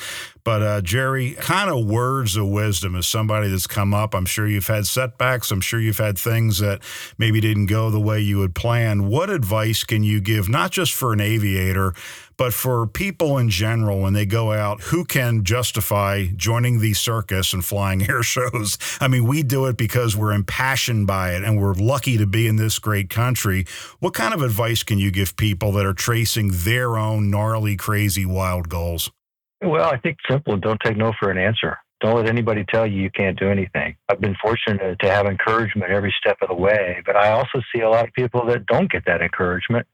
But 0.47 0.63
uh, 0.63 0.79
Jerry, 0.79 1.31
kind 1.31 1.69
of 1.69 1.85
words 1.87 2.37
of 2.37 2.47
wisdom 2.47 2.95
as 2.95 3.05
somebody 3.05 3.49
that's 3.49 3.67
come 3.67 3.93
up. 3.93 4.15
I'm 4.15 4.25
sure 4.25 4.47
you've 4.47 4.67
had 4.67 4.87
setbacks. 4.87 5.51
I'm 5.51 5.59
sure 5.59 5.77
you've 5.77 5.97
had 5.97 6.17
things 6.17 6.59
that 6.59 6.79
maybe 7.17 7.41
didn't 7.41 7.65
go 7.65 7.89
the 7.89 7.99
way 7.99 8.21
you 8.21 8.39
had 8.39 8.55
planned. 8.55 9.09
What 9.09 9.29
advice 9.29 9.83
can 9.83 10.03
you 10.03 10.21
give, 10.21 10.47
not 10.47 10.71
just 10.71 10.93
for 10.93 11.11
an 11.11 11.19
aviator, 11.19 11.93
but 12.37 12.53
for 12.53 12.87
people 12.87 13.37
in 13.37 13.49
general, 13.49 13.99
when 13.99 14.13
they 14.13 14.25
go 14.25 14.53
out, 14.53 14.83
who 14.83 15.03
can 15.03 15.43
justify 15.43 16.27
joining 16.37 16.79
the 16.79 16.93
circus 16.93 17.51
and 17.51 17.65
flying 17.65 18.03
air 18.09 18.23
shows? 18.23 18.77
I 19.01 19.09
mean, 19.09 19.27
we 19.27 19.43
do 19.43 19.65
it 19.65 19.75
because 19.75 20.15
we're 20.15 20.31
impassioned 20.31 21.07
by 21.07 21.33
it 21.33 21.43
and 21.43 21.59
we're 21.59 21.73
lucky 21.73 22.17
to 22.19 22.25
be 22.25 22.47
in 22.47 22.55
this 22.55 22.79
great 22.79 23.09
country. 23.09 23.65
What 23.99 24.13
kind 24.13 24.33
of 24.33 24.41
advice 24.41 24.81
can 24.83 24.97
you 24.97 25.11
give 25.11 25.35
people 25.35 25.73
that 25.73 25.85
are 25.85 25.93
tracing 25.93 26.51
their 26.53 26.97
own 26.97 27.29
gnarly, 27.29 27.75
crazy, 27.75 28.25
wild 28.25 28.69
goals? 28.69 29.11
Well, 29.61 29.89
I 29.89 29.97
think 29.97 30.17
simple. 30.29 30.57
Don't 30.57 30.79
take 30.83 30.97
no 30.97 31.13
for 31.19 31.31
an 31.31 31.37
answer. 31.37 31.77
Don't 31.99 32.15
let 32.15 32.27
anybody 32.29 32.63
tell 32.71 32.85
you 32.85 33.01
you 33.01 33.09
can't 33.09 33.39
do 33.39 33.49
anything. 33.49 33.95
I've 34.07 34.21
been 34.21 34.35
fortunate 34.41 34.99
to 34.99 35.09
have 35.09 35.25
encouragement 35.25 35.91
every 35.91 36.13
step 36.19 36.37
of 36.43 36.49
the 36.49 36.55
way, 36.55 37.01
but 37.05 37.15
I 37.15 37.31
also 37.31 37.59
see 37.73 37.81
a 37.81 37.89
lot 37.89 38.07
of 38.07 38.13
people 38.13 38.45
that 38.47 38.67
don't 38.67 38.91
get 38.91 39.05
that 39.05 39.21
encouragement 39.21 39.87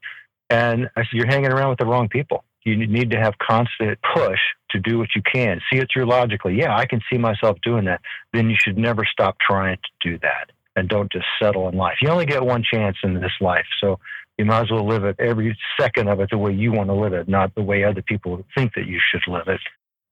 and 0.50 0.88
I 0.96 1.00
said, 1.02 1.12
You're 1.12 1.26
hanging 1.26 1.52
around 1.52 1.70
with 1.70 1.78
the 1.78 1.86
wrong 1.86 2.08
people. 2.08 2.44
You 2.64 2.76
need 2.76 3.10
to 3.10 3.18
have 3.18 3.34
constant 3.38 3.98
push 4.14 4.38
to 4.70 4.80
do 4.80 4.98
what 4.98 5.08
you 5.14 5.22
can. 5.22 5.60
See 5.70 5.78
it 5.78 5.88
through 5.92 6.06
logically. 6.06 6.54
Yeah, 6.58 6.74
I 6.74 6.86
can 6.86 7.00
see 7.10 7.18
myself 7.18 7.58
doing 7.62 7.84
that. 7.84 8.00
Then 8.32 8.48
you 8.48 8.56
should 8.58 8.78
never 8.78 9.04
stop 9.10 9.36
trying 9.38 9.76
to 9.76 10.10
do 10.10 10.18
that. 10.22 10.50
And 10.76 10.88
don't 10.88 11.12
just 11.12 11.26
settle 11.40 11.68
in 11.68 11.76
life. 11.76 11.96
You 12.00 12.08
only 12.08 12.26
get 12.26 12.42
one 12.42 12.64
chance 12.64 12.96
in 13.04 13.14
this 13.14 13.32
life. 13.40 13.66
So 13.80 14.00
you 14.38 14.44
might 14.44 14.62
as 14.62 14.70
well 14.70 14.86
live 14.86 15.04
it 15.04 15.16
every 15.18 15.56
second 15.78 16.08
of 16.08 16.20
it 16.20 16.30
the 16.30 16.38
way 16.38 16.52
you 16.52 16.72
want 16.72 16.88
to 16.88 16.94
live 16.94 17.12
it, 17.12 17.28
not 17.28 17.54
the 17.54 17.62
way 17.62 17.84
other 17.84 18.02
people 18.02 18.44
think 18.56 18.72
that 18.74 18.86
you 18.86 19.00
should 19.10 19.22
live 19.30 19.48
it. 19.48 19.60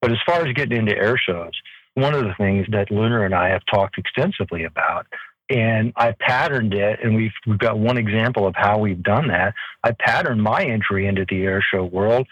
But 0.00 0.12
as 0.12 0.18
far 0.26 0.46
as 0.46 0.52
getting 0.54 0.78
into 0.78 0.96
air 0.96 1.16
shows, 1.16 1.52
one 1.94 2.14
of 2.14 2.24
the 2.24 2.34
things 2.38 2.66
that 2.70 2.90
Lunar 2.90 3.24
and 3.24 3.34
I 3.34 3.50
have 3.50 3.62
talked 3.70 3.98
extensively 3.98 4.64
about 4.64 5.06
and 5.50 5.92
I 5.96 6.14
patterned 6.18 6.72
it, 6.72 7.00
and 7.02 7.14
we've 7.14 7.32
we've 7.46 7.58
got 7.58 7.78
one 7.78 7.98
example 7.98 8.46
of 8.46 8.54
how 8.56 8.78
we've 8.78 9.02
done 9.02 9.28
that. 9.28 9.54
I 9.84 9.92
patterned 9.92 10.42
my 10.42 10.64
entry 10.64 11.06
into 11.06 11.26
the 11.28 11.42
air 11.42 11.62
show 11.72 11.84
world 11.84 12.26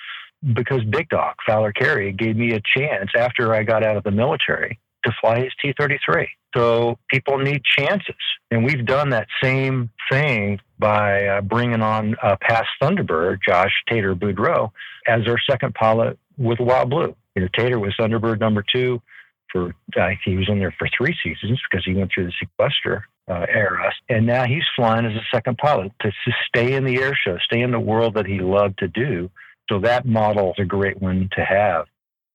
because 0.54 0.82
Big 0.84 1.08
Doc, 1.10 1.36
Fowler 1.46 1.72
Carey 1.72 2.12
gave 2.12 2.36
me 2.36 2.54
a 2.54 2.62
chance 2.76 3.10
after 3.16 3.54
I 3.54 3.62
got 3.62 3.84
out 3.84 3.96
of 3.96 4.04
the 4.04 4.10
military 4.10 4.78
to 5.04 5.12
fly 5.20 5.40
his 5.40 5.52
T-33. 5.60 6.28
So 6.56 6.98
people 7.10 7.38
need 7.38 7.62
chances, 7.78 8.16
and 8.50 8.64
we've 8.64 8.86
done 8.86 9.10
that 9.10 9.28
same 9.42 9.90
thing 10.10 10.60
by 10.78 11.26
uh, 11.26 11.40
bringing 11.40 11.82
on 11.82 12.16
uh, 12.22 12.36
past 12.40 12.68
Thunderbird 12.82 13.38
Josh 13.46 13.72
Tater 13.88 14.14
Boudreau 14.14 14.72
as 15.06 15.26
our 15.26 15.38
second 15.48 15.74
pilot 15.74 16.18
with 16.36 16.58
Wild 16.58 16.90
Blue. 16.90 17.14
You 17.34 17.42
know, 17.42 17.48
Tater 17.56 17.78
was 17.78 17.94
Thunderbird 17.98 18.40
number 18.40 18.64
two 18.72 19.00
for 19.52 19.74
uh, 20.00 20.10
he 20.24 20.36
was 20.36 20.48
in 20.48 20.58
there 20.58 20.74
for 20.78 20.88
three 20.96 21.16
seasons 21.22 21.60
because 21.70 21.84
he 21.84 21.94
went 21.94 22.10
through 22.14 22.26
the 22.26 22.32
sequester 22.38 23.04
uh, 23.28 23.46
era. 23.48 23.92
And 24.08 24.26
now 24.26 24.44
he's 24.44 24.62
flying 24.76 25.06
as 25.06 25.12
a 25.12 25.24
second 25.34 25.58
pilot 25.58 25.92
to, 26.00 26.10
to 26.10 26.32
stay 26.48 26.74
in 26.74 26.84
the 26.84 27.00
air 27.00 27.16
show, 27.24 27.38
stay 27.38 27.60
in 27.60 27.70
the 27.70 27.80
world 27.80 28.14
that 28.14 28.26
he 28.26 28.40
loved 28.40 28.78
to 28.78 28.88
do. 28.88 29.30
So 29.70 29.80
that 29.80 30.06
model 30.06 30.50
is 30.50 30.62
a 30.62 30.64
great 30.64 31.00
one 31.00 31.28
to 31.36 31.44
have. 31.44 31.86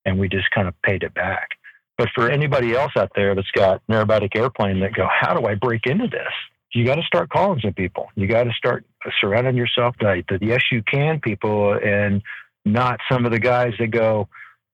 And 0.06 0.20
we 0.20 0.30
just 0.30 0.50
kind 0.52 0.68
of 0.68 0.80
paid 0.82 1.04
it 1.04 1.14
back. 1.14 1.50
But 1.98 2.10
for 2.14 2.30
anybody 2.30 2.76
else 2.76 2.92
out 2.98 3.12
there 3.16 3.36
that's 3.36 3.52
got 3.52 3.82
an 3.88 3.96
aerobatic 3.96 4.36
airplane 4.36 4.82
that 4.82 4.94
go, 4.94 5.08
how 5.10 5.34
do 5.34 5.48
I 5.48 5.56
break 5.56 5.86
into 5.86 6.08
this? 6.08 6.34
You 6.76 6.86
got 6.86 6.96
to 6.96 7.04
start 7.04 7.30
calling 7.30 7.62
some 7.62 7.74
people. 7.74 8.08
You 8.16 8.28
got 8.28 8.44
to 8.44 8.52
start 8.52 8.86
surrounding 9.22 9.56
yourself 9.56 9.96
by 10.00 10.24
the 10.28 10.40
yes 10.42 10.62
you 10.72 10.84
can 10.84 11.22
people 11.22 11.74
and 11.74 12.22
not 12.66 13.00
some 13.10 13.26
of 13.26 13.32
the 13.32 13.40
guys 13.40 13.72
that 13.80 13.92
go, 13.92 14.28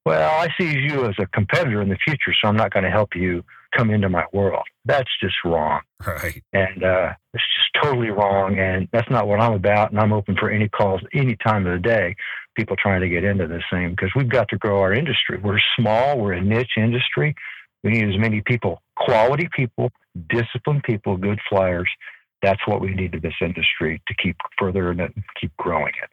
well, 0.04 0.32
I 0.42 0.48
see 0.60 0.80
you 0.80 1.06
as 1.06 1.16
a 1.20 1.28
competitor 1.28 1.80
in 1.82 1.90
the 1.90 1.98
future, 1.98 2.34
so 2.42 2.48
I'm 2.48 2.56
not 2.56 2.74
going 2.74 2.86
to 2.86 2.90
help 2.90 3.16
you 3.16 3.44
come 3.78 3.92
into 3.92 4.10
my 4.10 4.26
world. 4.34 4.64
That's 4.84 5.10
just 5.22 5.36
wrong. 5.46 5.82
Right. 6.06 6.42
And 6.54 6.84
uh, 6.84 7.14
it's 7.34 7.44
just 7.56 7.84
totally 7.84 8.10
wrong. 8.10 8.58
And 8.58 8.88
that's 8.92 9.10
not 9.12 9.28
what 9.28 9.40
I'm 9.40 9.54
about. 9.54 9.92
And 9.92 10.00
I'm 10.00 10.12
open 10.12 10.36
for 10.36 10.50
any 10.50 10.70
calls 10.70 11.02
any 11.14 11.36
time 11.36 11.68
of 11.68 11.74
the 11.74 11.88
day, 11.88 12.16
people 12.56 12.76
trying 12.76 13.02
to 13.02 13.10
get 13.10 13.24
into 13.24 13.48
this 13.48 13.64
thing 13.72 13.92
because 13.92 14.10
we've 14.16 14.28
got 14.28 14.50
to 14.50 14.58
grow 14.58 14.80
our 14.80 14.94
industry. 14.94 15.40
We're 15.42 15.60
small, 15.80 16.20
we're 16.20 16.34
a 16.34 16.42
niche 16.42 16.78
industry. 16.78 17.36
We 17.84 17.92
need 17.92 18.10
as 18.10 18.20
many 18.20 18.42
people, 18.42 18.82
quality 18.96 19.50
people, 19.56 19.92
disciplined 20.30 20.84
people, 20.84 21.18
good 21.18 21.40
flyers. 21.50 21.90
That's 22.42 22.62
what 22.68 22.82
we 22.82 22.94
need 22.94 23.14
in 23.14 23.22
this 23.22 23.34
industry 23.42 24.02
to 24.08 24.14
keep 24.16 24.36
further 24.58 24.92
and 24.92 25.02
keep 25.40 25.56
growing 25.58 25.94
it. 26.02 26.10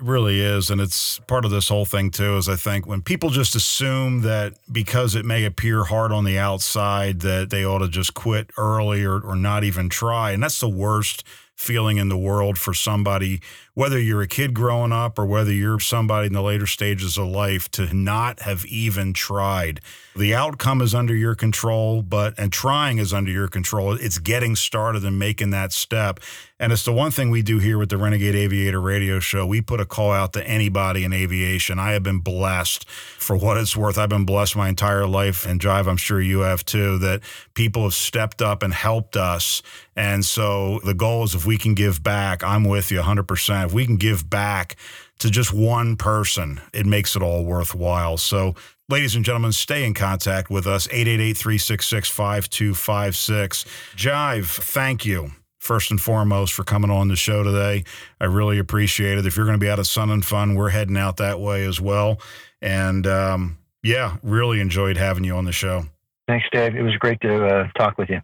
It 0.00 0.04
really 0.04 0.40
is. 0.40 0.70
And 0.70 0.80
it's 0.80 1.20
part 1.20 1.44
of 1.44 1.50
this 1.50 1.68
whole 1.68 1.84
thing, 1.84 2.10
too, 2.10 2.36
is 2.36 2.48
I 2.48 2.56
think 2.56 2.86
when 2.86 3.02
people 3.02 3.30
just 3.30 3.54
assume 3.54 4.22
that 4.22 4.54
because 4.70 5.14
it 5.14 5.24
may 5.24 5.44
appear 5.44 5.84
hard 5.84 6.12
on 6.12 6.24
the 6.24 6.38
outside, 6.38 7.20
that 7.20 7.50
they 7.50 7.64
ought 7.64 7.78
to 7.78 7.88
just 7.88 8.14
quit 8.14 8.50
early 8.56 9.04
or, 9.04 9.20
or 9.20 9.36
not 9.36 9.64
even 9.64 9.88
try. 9.88 10.32
And 10.32 10.42
that's 10.42 10.60
the 10.60 10.68
worst 10.68 11.24
feeling 11.62 11.96
in 11.96 12.08
the 12.08 12.16
world 12.18 12.58
for 12.58 12.74
somebody, 12.74 13.40
whether 13.74 13.98
you're 13.98 14.22
a 14.22 14.26
kid 14.26 14.52
growing 14.52 14.92
up 14.92 15.18
or 15.18 15.24
whether 15.24 15.52
you're 15.52 15.78
somebody 15.78 16.26
in 16.26 16.32
the 16.32 16.42
later 16.42 16.66
stages 16.66 17.16
of 17.16 17.28
life, 17.28 17.70
to 17.70 17.94
not 17.94 18.40
have 18.40 18.66
even 18.66 19.12
tried. 19.12 19.80
The 20.16 20.34
outcome 20.34 20.82
is 20.82 20.94
under 20.94 21.14
your 21.14 21.34
control, 21.34 22.02
but 22.02 22.34
and 22.36 22.52
trying 22.52 22.98
is 22.98 23.14
under 23.14 23.30
your 23.30 23.48
control. 23.48 23.94
It's 23.94 24.18
getting 24.18 24.56
started 24.56 25.04
and 25.04 25.18
making 25.18 25.50
that 25.50 25.72
step. 25.72 26.20
And 26.58 26.72
it's 26.72 26.84
the 26.84 26.92
one 26.92 27.10
thing 27.10 27.30
we 27.30 27.42
do 27.42 27.58
here 27.58 27.78
with 27.78 27.88
the 27.88 27.96
Renegade 27.96 28.34
Aviator 28.34 28.80
radio 28.80 29.18
show. 29.20 29.46
We 29.46 29.60
put 29.60 29.80
a 29.80 29.86
call 29.86 30.12
out 30.12 30.32
to 30.34 30.46
anybody 30.46 31.02
in 31.02 31.12
aviation. 31.12 31.78
I 31.78 31.92
have 31.92 32.02
been 32.02 32.20
blessed 32.20 32.88
for 32.88 33.36
what 33.36 33.56
it's 33.56 33.76
worth. 33.76 33.98
I've 33.98 34.08
been 34.08 34.24
blessed 34.24 34.54
my 34.54 34.68
entire 34.68 35.06
life, 35.06 35.46
and 35.46 35.60
Jive, 35.60 35.88
I'm 35.88 35.96
sure 35.96 36.20
you 36.20 36.40
have 36.40 36.64
too, 36.64 36.98
that 36.98 37.22
people 37.54 37.82
have 37.82 37.94
stepped 37.94 38.42
up 38.42 38.62
and 38.62 38.72
helped 38.72 39.16
us. 39.16 39.62
And 39.96 40.24
so 40.24 40.80
the 40.84 40.94
goal 40.94 41.24
is 41.24 41.34
if 41.34 41.44
we 41.44 41.51
can 41.58 41.74
give 41.74 42.02
back, 42.02 42.42
I'm 42.44 42.64
with 42.64 42.90
you 42.90 43.00
100%. 43.00 43.66
If 43.66 43.72
we 43.72 43.86
can 43.86 43.96
give 43.96 44.28
back 44.28 44.76
to 45.18 45.30
just 45.30 45.52
one 45.52 45.96
person, 45.96 46.60
it 46.72 46.86
makes 46.86 47.16
it 47.16 47.22
all 47.22 47.44
worthwhile. 47.44 48.16
So, 48.16 48.54
ladies 48.88 49.14
and 49.14 49.24
gentlemen, 49.24 49.52
stay 49.52 49.84
in 49.84 49.94
contact 49.94 50.50
with 50.50 50.66
us 50.66 50.86
888 50.88 51.36
366 51.36 52.08
5256. 52.08 53.64
Jive, 53.96 54.46
thank 54.46 55.04
you 55.04 55.32
first 55.58 55.92
and 55.92 56.00
foremost 56.00 56.52
for 56.52 56.64
coming 56.64 56.90
on 56.90 57.06
the 57.06 57.14
show 57.14 57.44
today. 57.44 57.84
I 58.20 58.24
really 58.24 58.58
appreciate 58.58 59.16
it. 59.16 59.26
If 59.26 59.36
you're 59.36 59.46
going 59.46 59.58
to 59.58 59.64
be 59.64 59.70
out 59.70 59.78
of 59.78 59.86
Sun 59.86 60.10
and 60.10 60.24
Fun, 60.24 60.56
we're 60.56 60.70
heading 60.70 60.96
out 60.96 61.18
that 61.18 61.38
way 61.38 61.64
as 61.64 61.80
well. 61.80 62.20
And 62.60 63.06
um, 63.06 63.58
yeah, 63.82 64.16
really 64.22 64.60
enjoyed 64.60 64.96
having 64.96 65.22
you 65.22 65.36
on 65.36 65.44
the 65.44 65.52
show. 65.52 65.84
Thanks, 66.26 66.46
Dave. 66.52 66.74
It 66.74 66.82
was 66.82 66.96
great 66.96 67.20
to 67.20 67.46
uh, 67.46 67.68
talk 67.78 67.98
with 67.98 68.08
you. 68.08 68.20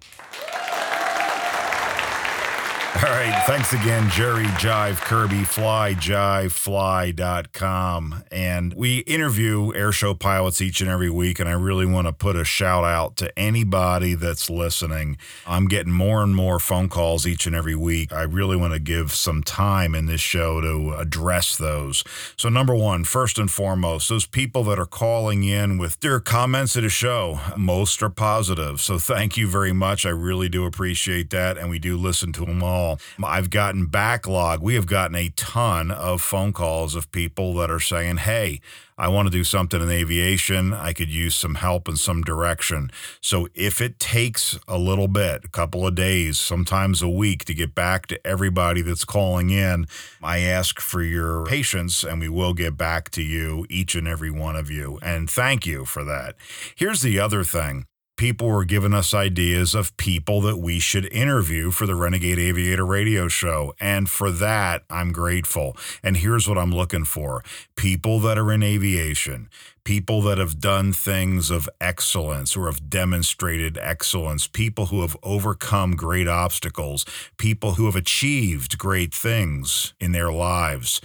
All 2.98 3.11
right. 3.11 3.44
Thanks 3.46 3.72
again, 3.72 4.11
Jerry 4.11 4.46
Jive 4.58 4.96
Kerby, 4.96 5.42
flyjivefly.com. 5.42 8.24
And 8.32 8.74
we 8.74 8.98
interview 9.00 9.72
airshow 9.72 10.18
pilots 10.18 10.61
each 10.61 10.80
and 10.80 10.90
every 10.90 11.08
week. 11.08 11.38
And 11.38 11.48
I 11.48 11.52
really 11.52 11.87
want 11.87 12.08
to 12.08 12.12
put 12.12 12.34
a 12.34 12.44
shout 12.44 12.82
out 12.82 13.16
to 13.18 13.38
anybody 13.38 14.14
that's 14.14 14.50
listening. 14.50 15.16
I'm 15.46 15.68
getting 15.68 15.92
more 15.92 16.24
and 16.24 16.34
more 16.34 16.58
phone 16.58 16.88
calls 16.88 17.24
each 17.24 17.46
and 17.46 17.54
every 17.54 17.76
week. 17.76 18.12
I 18.12 18.22
really 18.22 18.56
want 18.56 18.72
to 18.72 18.80
give 18.80 19.12
some 19.12 19.44
time 19.44 19.94
in 19.94 20.06
this 20.06 20.20
show 20.20 20.61
to 20.61 20.96
address 20.98 21.56
those. 21.56 22.02
So, 22.37 22.48
number 22.48 22.74
one, 22.74 23.04
first 23.04 23.38
and 23.38 23.48
foremost, 23.48 24.08
those 24.08 24.26
people 24.26 24.64
that 24.64 24.80
are 24.80 24.87
calling 24.87 25.44
in 25.44 25.78
with 25.78 26.00
their 26.00 26.18
comments 26.18 26.76
at 26.76 26.82
a 26.82 26.88
show, 26.88 27.38
most 27.56 28.02
are 28.02 28.11
positive. 28.11 28.80
So, 28.80 28.98
thank 28.98 29.37
you 29.37 29.46
very 29.46 29.72
much. 29.72 30.04
I 30.04 30.11
really 30.11 30.48
do 30.48 30.64
appreciate 30.64 31.30
that. 31.30 31.56
And 31.56 31.70
we 31.70 31.78
do 31.78 31.96
listen 31.96 32.32
to 32.32 32.44
them 32.44 32.64
all. 32.64 32.88
I've 33.22 33.51
gotten 33.51 33.87
backlog. 33.87 34.62
We 34.62 34.74
have 34.74 34.87
gotten 34.87 35.16
a 35.16 35.31
ton 35.31 35.90
of 35.90 36.22
phone 36.22 36.53
calls 36.53 36.94
of 36.94 37.11
people 37.12 37.55
that 37.57 37.70
are 37.70 37.81
saying, 37.81 38.18
Hey, 38.18 38.61
I 39.01 39.07
want 39.07 39.27
to 39.27 39.31
do 39.31 39.44
something 39.44 39.81
in 39.81 39.90
aviation. 39.90 40.74
I 40.74 40.92
could 40.92 41.09
use 41.09 41.37
some 41.37 41.55
help 41.55 41.87
and 41.87 41.96
some 41.96 42.22
direction. 42.22 42.90
So 43.20 43.46
if 43.55 43.81
it 43.81 44.01
takes 44.01 44.59
a 44.66 44.77
little 44.77 45.07
bit, 45.07 45.44
a 45.44 45.48
couple 45.48 45.87
of 45.87 45.94
days, 45.94 46.40
sometimes 46.40 47.01
a 47.01 47.09
week 47.09 47.44
to 47.44 47.55
get 47.55 47.77
back 47.77 48.07
to 48.09 48.27
everybody 48.27 48.83
that's 48.83 49.05
calling 49.05 49.51
in, 49.51 49.87
I 50.20 50.40
ask 50.40 50.81
for 50.81 51.01
your 51.01 51.46
patience 51.46 52.03
and 52.03 52.20
we 52.20 52.29
will 52.29 52.55
get 52.55 52.77
back 52.77 53.11
to 53.11 53.22
you, 53.22 53.66
each 53.70 53.94
and 53.94 54.09
every 54.09 54.33
one 54.33 54.57
of 54.57 54.68
you. 54.68 54.98
And 55.01 55.31
thank 55.31 55.64
you 55.64 55.85
for 55.85 56.03
that. 56.05 56.35
Here's 56.74 57.01
the 57.01 57.20
other 57.20 57.44
thing 57.44 57.87
people 58.18 58.48
were 58.48 58.64
giving 58.64 58.92
us 58.92 59.14
ideas 59.14 59.74
of 59.76 59.96
people 59.96 60.40
that 60.40 60.59
we 60.59 60.81
should 60.81 61.11
interview 61.12 61.70
for 61.70 61.87
the 61.87 61.94
Renegade 61.94 62.38
Aviator 62.38 62.85
radio 62.85 63.28
show. 63.28 63.72
And 63.81 64.11
for 64.11 64.33
that, 64.33 64.83
I'm 64.90 65.12
grateful. 65.12 65.76
And 66.02 66.16
here's 66.16 66.48
what 66.48 66.59
I'm 66.59 66.72
looking 66.72 67.04
for. 67.04 67.44
People 67.76 68.18
that 68.20 68.37
are 68.37 68.50
in 68.50 68.62
aviation, 68.64 69.48
people 69.85 70.20
that 70.22 70.37
have 70.37 70.59
done 70.59 70.92
things 70.92 71.50
of 71.50 71.68
excellence 71.81 72.57
or 72.57 72.66
have 72.66 72.90
demonstrated 72.90 73.78
excellence, 73.81 74.48
people 74.48 74.87
who 74.87 75.00
have 75.02 75.16
overcome 75.22 75.94
great 75.94 76.26
obstacles, 76.26 77.07
people 77.38 77.74
who 77.74 77.87
have 77.87 77.96
achieved 77.96 78.78
great 78.78 79.14
things 79.14 79.94
in 80.00 80.11
their 80.11 80.33
lives 80.33 81.00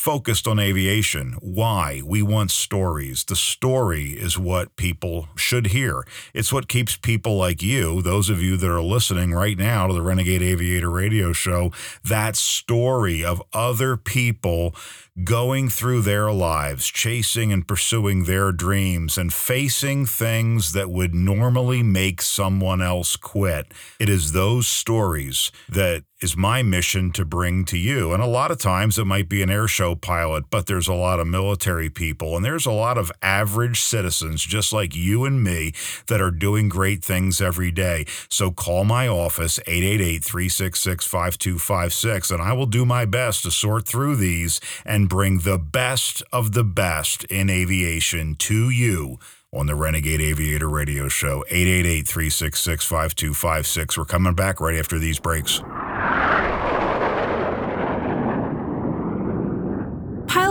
focused 0.00 0.48
on 0.48 0.58
aviation. 0.58 1.36
Why? 1.42 2.00
We 2.02 2.22
want 2.22 2.50
stories. 2.50 3.22
The 3.22 3.36
story 3.36 4.12
is 4.12 4.38
what 4.38 4.74
people 4.76 5.28
should 5.36 5.66
hear. 5.66 6.06
It's 6.32 6.50
what 6.50 6.68
keeps 6.68 6.96
people 6.96 7.36
like 7.36 7.60
you, 7.60 8.00
those 8.00 8.30
of 8.30 8.40
you 8.40 8.56
that 8.56 8.70
are 8.70 8.80
listening 8.80 9.34
right 9.34 9.58
now 9.58 9.88
to 9.88 9.92
the 9.92 10.00
Renegade 10.00 10.40
Aviator 10.40 10.88
radio 10.88 11.34
show, 11.34 11.70
that 12.02 12.34
story 12.34 13.22
of 13.22 13.42
other 13.52 13.98
people 13.98 14.74
going 15.22 15.68
through 15.68 16.00
their 16.00 16.32
lives, 16.32 16.86
chasing 16.86 17.52
and 17.52 17.68
pursuing 17.68 18.24
their 18.24 18.52
dreams, 18.52 19.18
and 19.18 19.34
facing 19.34 20.06
things 20.06 20.72
that 20.72 20.90
would 20.90 21.14
normally 21.14 21.82
make 21.82 22.22
someone 22.22 22.80
else 22.80 23.16
quit. 23.16 23.72
It 23.98 24.08
is 24.08 24.32
those 24.32 24.66
stories 24.66 25.52
that 25.68 26.04
is 26.22 26.36
my 26.36 26.62
mission 26.62 27.10
to 27.12 27.24
bring 27.24 27.64
to 27.64 27.78
you. 27.78 28.12
And 28.12 28.22
a 28.22 28.26
lot 28.26 28.50
of 28.50 28.58
times 28.58 28.98
it 28.98 29.06
might 29.06 29.28
be 29.28 29.42
an 29.42 29.48
airshow 29.48 29.89
pilot, 29.96 30.44
but 30.50 30.66
there's 30.66 30.88
a 30.88 30.94
lot 30.94 31.20
of 31.20 31.26
military 31.26 31.90
people 31.90 32.36
and 32.36 32.44
there's 32.44 32.66
a 32.66 32.72
lot 32.72 32.98
of 32.98 33.10
average 33.22 33.80
citizens 33.80 34.44
just 34.44 34.72
like 34.72 34.94
you 34.94 35.24
and 35.24 35.42
me 35.42 35.72
that 36.06 36.20
are 36.20 36.30
doing 36.30 36.68
great 36.68 37.02
things 37.04 37.40
every 37.40 37.70
day. 37.70 38.04
So 38.28 38.50
call 38.50 38.84
my 38.84 39.08
office 39.08 39.58
888-366-5256 39.66 42.30
and 42.30 42.42
I 42.42 42.52
will 42.52 42.66
do 42.66 42.84
my 42.84 43.04
best 43.04 43.42
to 43.44 43.50
sort 43.50 43.86
through 43.86 44.16
these 44.16 44.60
and 44.84 45.08
bring 45.08 45.40
the 45.40 45.58
best 45.58 46.22
of 46.32 46.52
the 46.52 46.64
best 46.64 47.24
in 47.24 47.50
aviation 47.50 48.34
to 48.36 48.70
you 48.70 49.18
on 49.52 49.66
the 49.66 49.74
Renegade 49.74 50.20
Aviator 50.20 50.68
Radio 50.68 51.08
Show. 51.08 51.44
888 51.48 52.06
366 52.06 52.86
5256. 52.86 53.98
We're 53.98 54.04
coming 54.04 54.34
back 54.34 54.60
right 54.60 54.76
after 54.76 54.98
these 54.98 55.18
breaks. 55.18 55.60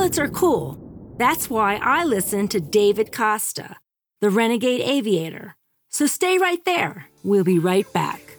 Pilots 0.10 0.18
are 0.18 0.40
cool. 0.40 0.76
That's 1.20 1.52
why 1.52 1.80
I 1.84 2.04
listen 2.04 2.48
to 2.48 2.60
David 2.60 3.12
Costa, 3.12 3.76
the 4.22 4.32
Renegade 4.32 4.82
Aviator. 4.82 5.56
So 5.90 6.08
stay 6.08 6.40
right 6.40 6.66
there. 6.66 7.06
We'll 7.24 7.44
be 7.44 7.60
right 7.60 7.86
back. 7.94 8.38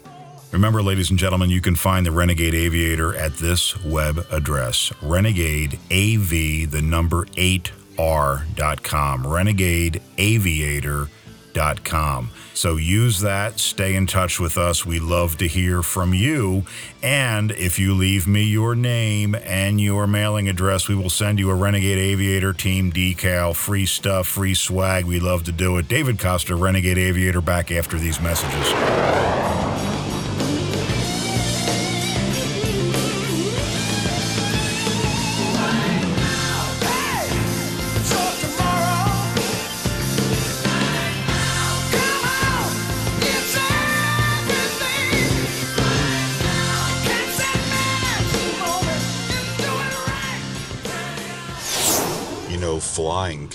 Remember, 0.50 0.82
ladies 0.82 1.10
and 1.10 1.18
gentlemen, 1.18 1.48
you 1.48 1.60
can 1.60 1.76
find 1.76 2.04
the 2.04 2.10
Renegade 2.10 2.56
Aviator 2.56 3.14
at 3.14 3.34
this 3.34 3.80
web 3.84 4.26
address 4.32 4.92
Renegade 5.00 5.74
AV, 5.92 6.68
the 6.68 6.82
number 6.82 7.26
8R.com. 7.36 9.24
RenegadeAviator.com. 11.52 12.30
So 12.54 12.76
use 12.76 13.20
that, 13.20 13.58
stay 13.58 13.94
in 13.94 14.06
touch 14.06 14.38
with 14.38 14.58
us. 14.58 14.84
We 14.84 15.00
love 15.00 15.38
to 15.38 15.46
hear 15.46 15.82
from 15.82 16.12
you. 16.12 16.64
And 17.02 17.52
if 17.52 17.78
you 17.78 17.94
leave 17.94 18.26
me 18.26 18.44
your 18.44 18.74
name 18.74 19.34
and 19.34 19.80
your 19.80 20.06
mailing 20.06 20.48
address, 20.48 20.88
we 20.88 20.94
will 20.94 21.10
send 21.10 21.38
you 21.38 21.50
a 21.50 21.54
Renegade 21.54 21.98
Aviator 21.98 22.52
team 22.52 22.92
decal, 22.92 23.54
free 23.54 23.86
stuff, 23.86 24.26
free 24.26 24.54
swag. 24.54 25.06
We 25.06 25.20
love 25.20 25.44
to 25.44 25.52
do 25.52 25.78
it. 25.78 25.88
David 25.88 26.18
Costa, 26.18 26.54
Renegade 26.54 26.98
Aviator, 26.98 27.40
back 27.40 27.70
after 27.70 27.98
these 27.98 28.20
messages. 28.20 29.39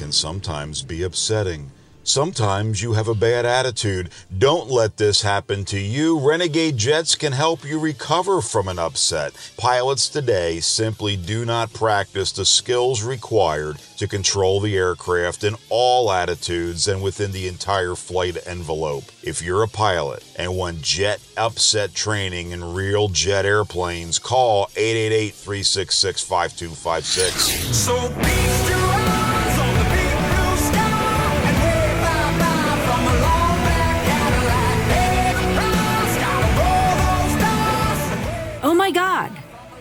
Can 0.06 0.12
sometimes 0.12 0.84
be 0.84 1.02
upsetting. 1.02 1.72
Sometimes 2.04 2.80
you 2.80 2.94
have 2.94 3.08
a 3.08 3.16
bad 3.16 3.44
attitude. 3.44 4.12
Don't 4.38 4.70
let 4.70 4.98
this 4.98 5.24
happen 5.24 5.66
to 5.66 5.80
you. 5.80 6.20
Renegade 6.20 6.78
Jets 6.78 7.16
can 7.16 7.32
help 7.32 7.66
you 7.66 7.80
recover 7.80 8.40
from 8.40 8.68
an 8.68 8.78
upset. 8.78 9.34
Pilots 9.58 10.08
today 10.08 10.60
simply 10.60 11.16
do 11.18 11.44
not 11.44 11.74
practice 11.74 12.32
the 12.32 12.46
skills 12.46 13.02
required 13.02 13.78
to 13.98 14.08
control 14.08 14.60
the 14.60 14.78
aircraft 14.78 15.44
in 15.44 15.56
all 15.70 16.12
attitudes 16.12 16.88
and 16.88 17.02
within 17.02 17.32
the 17.32 17.48
entire 17.48 17.96
flight 17.96 18.38
envelope. 18.46 19.06
If 19.24 19.42
you're 19.42 19.64
a 19.64 19.68
pilot 19.68 20.24
and 20.36 20.56
want 20.56 20.84
jet 20.84 21.20
upset 21.36 21.96
training 21.96 22.52
in 22.52 22.76
real 22.76 23.08
jet 23.08 23.48
airplanes, 23.48 24.20
call 24.20 24.70
888 24.76 25.34
366 25.34 26.22
5256. 26.22 27.76
So 27.76 28.85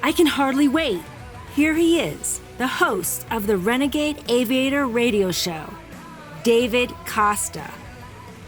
I 0.05 0.13
can 0.13 0.27
hardly 0.27 0.69
wait. 0.69 1.01
Here 1.55 1.73
he 1.73 1.99
is, 1.99 2.43
the 2.59 2.67
host 2.67 3.25
of 3.31 3.47
the 3.47 3.57
Renegade 3.57 4.23
Aviator 4.29 4.87
radio 4.87 5.33
show, 5.33 5.65
David 6.43 6.91
Costa. 7.07 7.71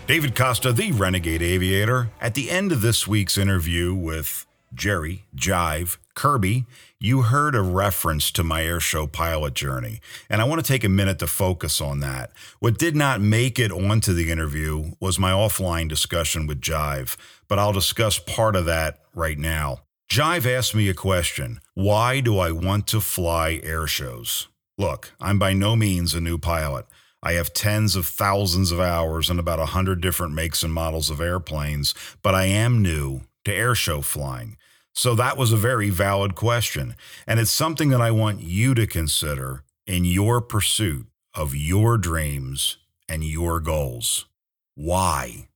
David 0.06 0.36
Costa, 0.36 0.70
the 0.70 0.92
Renegade 0.92 1.40
Aviator. 1.40 2.10
At 2.20 2.34
the 2.34 2.50
end 2.50 2.72
of 2.72 2.82
this 2.82 3.08
week's 3.08 3.38
interview 3.38 3.94
with 3.94 4.44
Jerry, 4.74 5.24
Jive, 5.34 5.96
Kerby, 6.14 6.66
you 7.00 7.22
heard 7.22 7.54
a 7.54 7.62
reference 7.62 8.30
to 8.32 8.44
my 8.44 8.60
airshow 8.60 9.10
pilot 9.10 9.54
journey, 9.54 10.02
and 10.28 10.42
I 10.42 10.44
want 10.44 10.62
to 10.62 10.68
take 10.70 10.84
a 10.84 10.90
minute 10.90 11.18
to 11.20 11.26
focus 11.26 11.80
on 11.80 12.00
that. 12.00 12.32
What 12.60 12.76
did 12.76 12.94
not 12.94 13.22
make 13.22 13.58
it 13.58 13.72
onto 13.72 14.12
the 14.12 14.30
interview 14.30 14.92
was 15.00 15.18
my 15.18 15.30
offline 15.30 15.88
discussion 15.88 16.46
with 16.46 16.60
Jive, 16.60 17.16
but 17.48 17.58
I'll 17.58 17.72
discuss 17.72 18.18
part 18.18 18.56
of 18.56 18.66
that 18.66 18.98
right 19.14 19.38
now. 19.38 19.85
Jive 20.08 20.46
asked 20.46 20.74
me 20.74 20.88
a 20.88 20.94
question 20.94 21.60
Why 21.74 22.20
do 22.20 22.38
I 22.38 22.52
want 22.52 22.86
to 22.88 23.00
fly 23.00 23.60
air 23.62 23.86
shows? 23.86 24.48
Look, 24.78 25.12
I'm 25.20 25.38
by 25.38 25.52
no 25.52 25.74
means 25.74 26.14
a 26.14 26.20
new 26.20 26.38
pilot. 26.38 26.86
I 27.22 27.32
have 27.32 27.52
tens 27.52 27.96
of 27.96 28.06
thousands 28.06 28.70
of 28.70 28.78
hours 28.78 29.28
and 29.30 29.40
about 29.40 29.58
a 29.58 29.66
hundred 29.66 30.00
different 30.00 30.34
makes 30.34 30.62
and 30.62 30.72
models 30.72 31.10
of 31.10 31.20
airplanes, 31.20 31.92
but 32.22 32.34
I 32.34 32.44
am 32.44 32.82
new 32.82 33.22
to 33.44 33.50
airshow 33.50 34.04
flying. 34.04 34.56
So 34.94 35.14
that 35.16 35.36
was 35.36 35.52
a 35.52 35.56
very 35.56 35.90
valid 35.90 36.34
question. 36.34 36.94
And 37.26 37.40
it's 37.40 37.50
something 37.50 37.88
that 37.88 38.00
I 38.00 38.10
want 38.10 38.42
you 38.42 38.74
to 38.74 38.86
consider 38.86 39.64
in 39.86 40.04
your 40.04 40.40
pursuit 40.40 41.06
of 41.34 41.54
your 41.54 41.98
dreams 41.98 42.78
and 43.08 43.24
your 43.24 43.60
goals. 43.60 44.26
Why? 44.74 45.48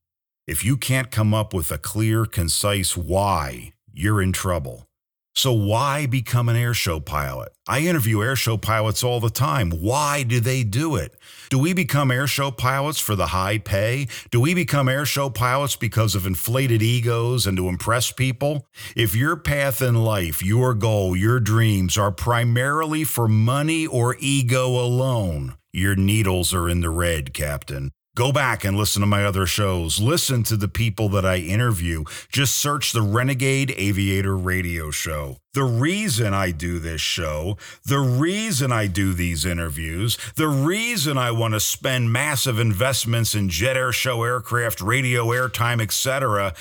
If 0.47 0.65
you 0.65 0.77
can't 0.77 1.13
come 1.13 1.33
up 1.33 1.55
with 1.55 1.71
a 1.71 1.79
clear, 1.79 2.27
concise 2.27 2.97
why, 2.97 3.75
you're 3.93 4.23
in 4.23 4.33
trouble. 4.33 4.87
So, 5.35 5.53
why 5.53 6.07
become 6.07 6.49
an 6.49 6.57
airshow 6.57 7.03
pilot? 7.03 7.53
I 7.69 7.81
interview 7.81 8.19
airshow 8.19 8.61
pilots 8.61 9.05
all 9.05 9.21
the 9.21 9.31
time. 9.31 9.71
Why 9.71 10.25
do 10.25 10.41
they 10.41 10.65
do 10.65 10.97
it? 10.97 11.15
Do 11.51 11.59
we 11.59 11.73
become 11.73 12.09
airshow 12.09 12.55
pilots 12.55 12.99
for 12.99 13.15
the 13.15 13.29
high 13.29 13.59
pay? 13.59 14.09
Do 14.31 14.41
we 14.41 14.55
become 14.55 14.89
airshow 14.89 15.33
pilots 15.33 15.77
because 15.77 16.17
of 16.17 16.27
inflated 16.27 16.83
egos 16.83 17.47
and 17.47 17.57
to 17.57 17.69
impress 17.69 18.11
people? 18.11 18.67
If 18.97 19.15
your 19.15 19.37
path 19.37 19.81
in 19.81 19.95
life, 19.95 20.43
your 20.43 20.75
goal, 20.75 21.17
your 21.17 21.39
dreams 21.39 21.97
are 21.97 22.13
primarily 22.13 23.05
for 23.05 23.29
money 23.29 23.87
or 23.87 24.17
ego 24.19 24.67
alone, 24.69 25.55
your 25.73 25.95
needles 25.95 26.53
are 26.53 26.69
in 26.69 26.81
the 26.81 26.91
red, 26.91 27.33
Captain. 27.33 27.93
Go 28.21 28.33
back 28.33 28.65
and 28.65 28.77
listen 28.77 29.01
to 29.01 29.07
my 29.07 29.25
other 29.25 29.47
shows. 29.47 29.99
Listen 29.99 30.43
to 30.43 30.55
the 30.55 30.69
people 30.69 31.09
that 31.09 31.25
I 31.25 31.37
interview. 31.37 32.05
Just 32.31 32.55
search 32.55 32.93
the 32.93 33.01
Renegade 33.01 33.73
Aviator 33.79 34.37
Radio 34.37 34.91
Show. 34.91 35.39
The 35.55 35.65
reason 35.65 36.35
I 36.35 36.51
do 36.51 36.79
this 36.79 37.01
show, 37.01 37.57
the 37.87 37.99
reason 37.99 38.73
I 38.73 38.89
do 38.89 39.15
these 39.15 39.47
interviews, 39.47 40.19
the 40.37 40.49
reason 40.49 41.17
I 41.17 41.31
want 41.31 41.55
to 41.55 41.61
spend 41.61 42.13
massive 42.13 42.59
investments 42.59 43.35
in 43.35 43.49
jet 43.49 43.75
air 43.75 43.91
show 43.91 44.23
aircraft, 44.23 44.83
radio 44.83 45.29
airtime, 45.29 45.81
etc., 45.81 46.53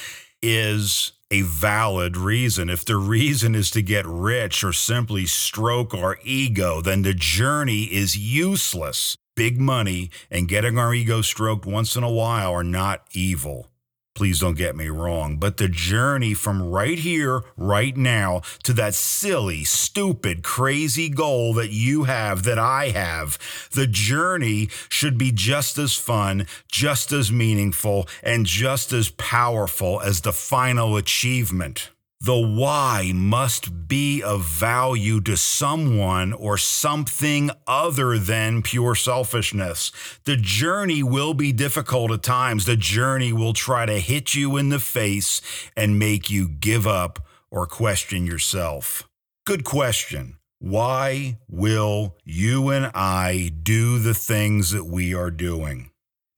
is 0.42 1.12
a 1.30 1.42
valid 1.42 2.16
reason. 2.16 2.70
If 2.70 2.86
the 2.86 2.96
reason 2.96 3.54
is 3.54 3.70
to 3.72 3.82
get 3.82 4.06
rich 4.08 4.64
or 4.64 4.72
simply 4.72 5.26
stroke 5.26 5.94
our 5.94 6.20
ego, 6.24 6.80
then 6.80 7.02
the 7.02 7.14
journey 7.14 7.84
is 7.84 8.18
useless 8.18 9.18
big 9.40 9.58
money 9.58 10.12
and 10.30 10.50
getting 10.50 10.78
our 10.78 10.94
ego 10.94 11.22
stroked 11.22 11.66
once 11.66 11.96
in 11.96 12.04
a 12.04 12.12
while 12.12 12.52
are 12.52 12.62
not 12.62 13.04
evil. 13.14 13.70
Please 14.14 14.42
don't 14.42 14.58
get 14.58 14.76
me 14.76 14.90
wrong, 14.90 15.38
but 15.38 15.56
the 15.56 15.70
journey 15.70 16.34
from 16.34 16.62
right 16.62 17.00
here, 17.00 17.42
right 17.56 17.96
now, 17.96 18.42
to 18.66 18.74
that 18.74 18.94
silly, 18.94 19.64
stupid, 19.64 20.44
crazy 20.44 21.08
goal 21.08 21.54
that 21.54 21.70
you 21.70 22.04
have, 22.04 22.44
that 22.44 22.60
I 22.60 22.90
have, 22.90 23.40
the 23.72 23.88
journey 23.88 24.68
should 24.90 25.18
be 25.18 25.32
just 25.32 25.78
as 25.78 25.94
fun, 25.96 26.46
just 26.70 27.14
as 27.14 27.32
meaningful, 27.32 28.10
and 28.22 28.46
just 28.46 28.92
as 28.92 29.08
powerful 29.12 30.02
as 30.02 30.20
the 30.20 30.34
final 30.34 30.98
achievement. 30.98 31.92
The 32.22 32.38
why 32.38 33.14
must 33.16 33.88
be 33.88 34.22
of 34.22 34.44
value 34.44 35.22
to 35.22 35.38
someone 35.38 36.34
or 36.34 36.58
something 36.58 37.50
other 37.66 38.18
than 38.20 38.62
pure 38.62 38.94
selfishness. 38.94 39.94
The 40.26 40.36
journey 40.36 41.02
will 41.02 41.34
be 41.34 41.54
difficult 41.54 42.12
at 42.12 42.22
times. 42.22 42.66
The 42.66 42.76
journey 42.76 43.32
will 43.32 43.54
try 43.54 43.86
to 43.86 44.02
hit 44.02 44.36
you 44.36 44.58
in 44.58 44.68
the 44.68 44.80
face 44.80 45.42
and 45.78 45.98
make 45.98 46.30
you 46.30 46.50
give 46.50 46.86
up 46.86 47.26
or 47.50 47.66
question 47.66 48.26
yourself. 48.26 49.08
Good 49.46 49.64
question. 49.64 50.36
Why 50.60 51.38
will 51.48 52.18
you 52.26 52.68
and 52.68 52.92
I 52.94 53.50
do 53.64 53.98
the 53.98 54.14
things 54.14 54.72
that 54.72 54.84
we 54.86 55.14
are 55.14 55.32
doing? 55.32 55.89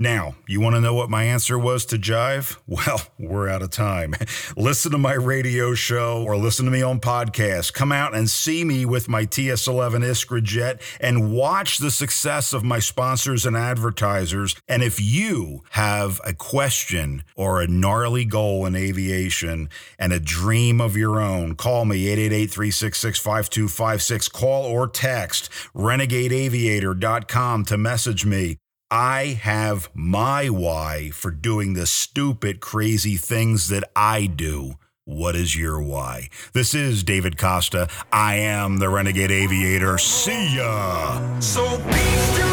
Now, 0.02 0.34
you 0.48 0.60
want 0.60 0.74
to 0.74 0.82
know 0.82 0.96
what 0.96 1.12
my 1.12 1.26
answer 1.26 1.60
was 1.60 1.86
to 1.86 1.98
Jive? 2.00 2.58
Well, 2.72 3.02
we're 3.20 3.50
out 3.50 3.62
of 3.62 3.70
time. 3.70 4.16
listen 4.58 4.92
to 4.94 4.98
my 4.98 5.14
radio 5.14 5.76
show 5.76 6.24
or 6.24 6.36
listen 6.38 6.66
to 6.66 6.72
me 6.72 6.82
on 6.82 7.00
podcast. 7.00 7.74
Come 7.74 7.92
out 7.92 8.16
and 8.16 8.28
see 8.28 8.64
me 8.64 8.86
with 8.86 9.08
my 9.08 9.26
TS 9.26 9.68
11 9.68 10.02
Iskra 10.02 10.42
jet 10.42 10.82
and 11.00 11.32
watch 11.32 11.78
the 11.78 11.92
success 11.92 12.54
of 12.54 12.64
my 12.64 12.80
sponsors 12.80 13.46
and 13.46 13.56
advertisers. 13.56 14.56
And 14.68 14.82
if 14.82 15.00
you 15.00 15.64
have 15.72 16.20
a 16.26 16.34
question 16.34 17.24
or 17.36 17.62
a 17.62 17.68
gnarly 17.68 18.26
goal 18.26 18.66
in 18.66 18.76
aviation 18.76 19.70
and 20.00 20.12
a 20.12 20.20
dream 20.20 20.82
of 20.82 20.98
your 20.98 21.22
own, 21.22 21.54
call 21.56 21.86
me 21.86 22.08
888 22.08 22.50
366 22.50 23.20
5256. 23.20 24.30
Call 24.30 24.64
or 24.64 24.88
text 24.88 25.52
renegadeaviator.com 25.76 27.66
to 27.66 27.78
message 27.78 28.26
me. 28.26 28.58
I 28.94 29.40
have 29.42 29.90
my 29.94 30.50
why 30.50 31.12
for 31.14 31.32
doing 31.32 31.76
the 31.76 31.86
stupid, 31.86 32.60
crazy 32.60 33.16
things 33.16 33.70
that 33.70 33.90
I 33.96 34.26
do. 34.26 34.74
What 35.06 35.34
is 35.34 35.56
your 35.56 35.82
why? 35.82 36.28
This 36.52 36.76
is 36.76 37.02
David 37.02 37.38
Costa. 37.38 37.88
I 38.12 38.36
am 38.36 38.80
the 38.80 38.90
Renegade 38.90 39.32
Aviator. 39.32 39.98
See 39.98 40.58
ya. 40.58 41.40
So 41.40 41.66
feast 41.66 42.51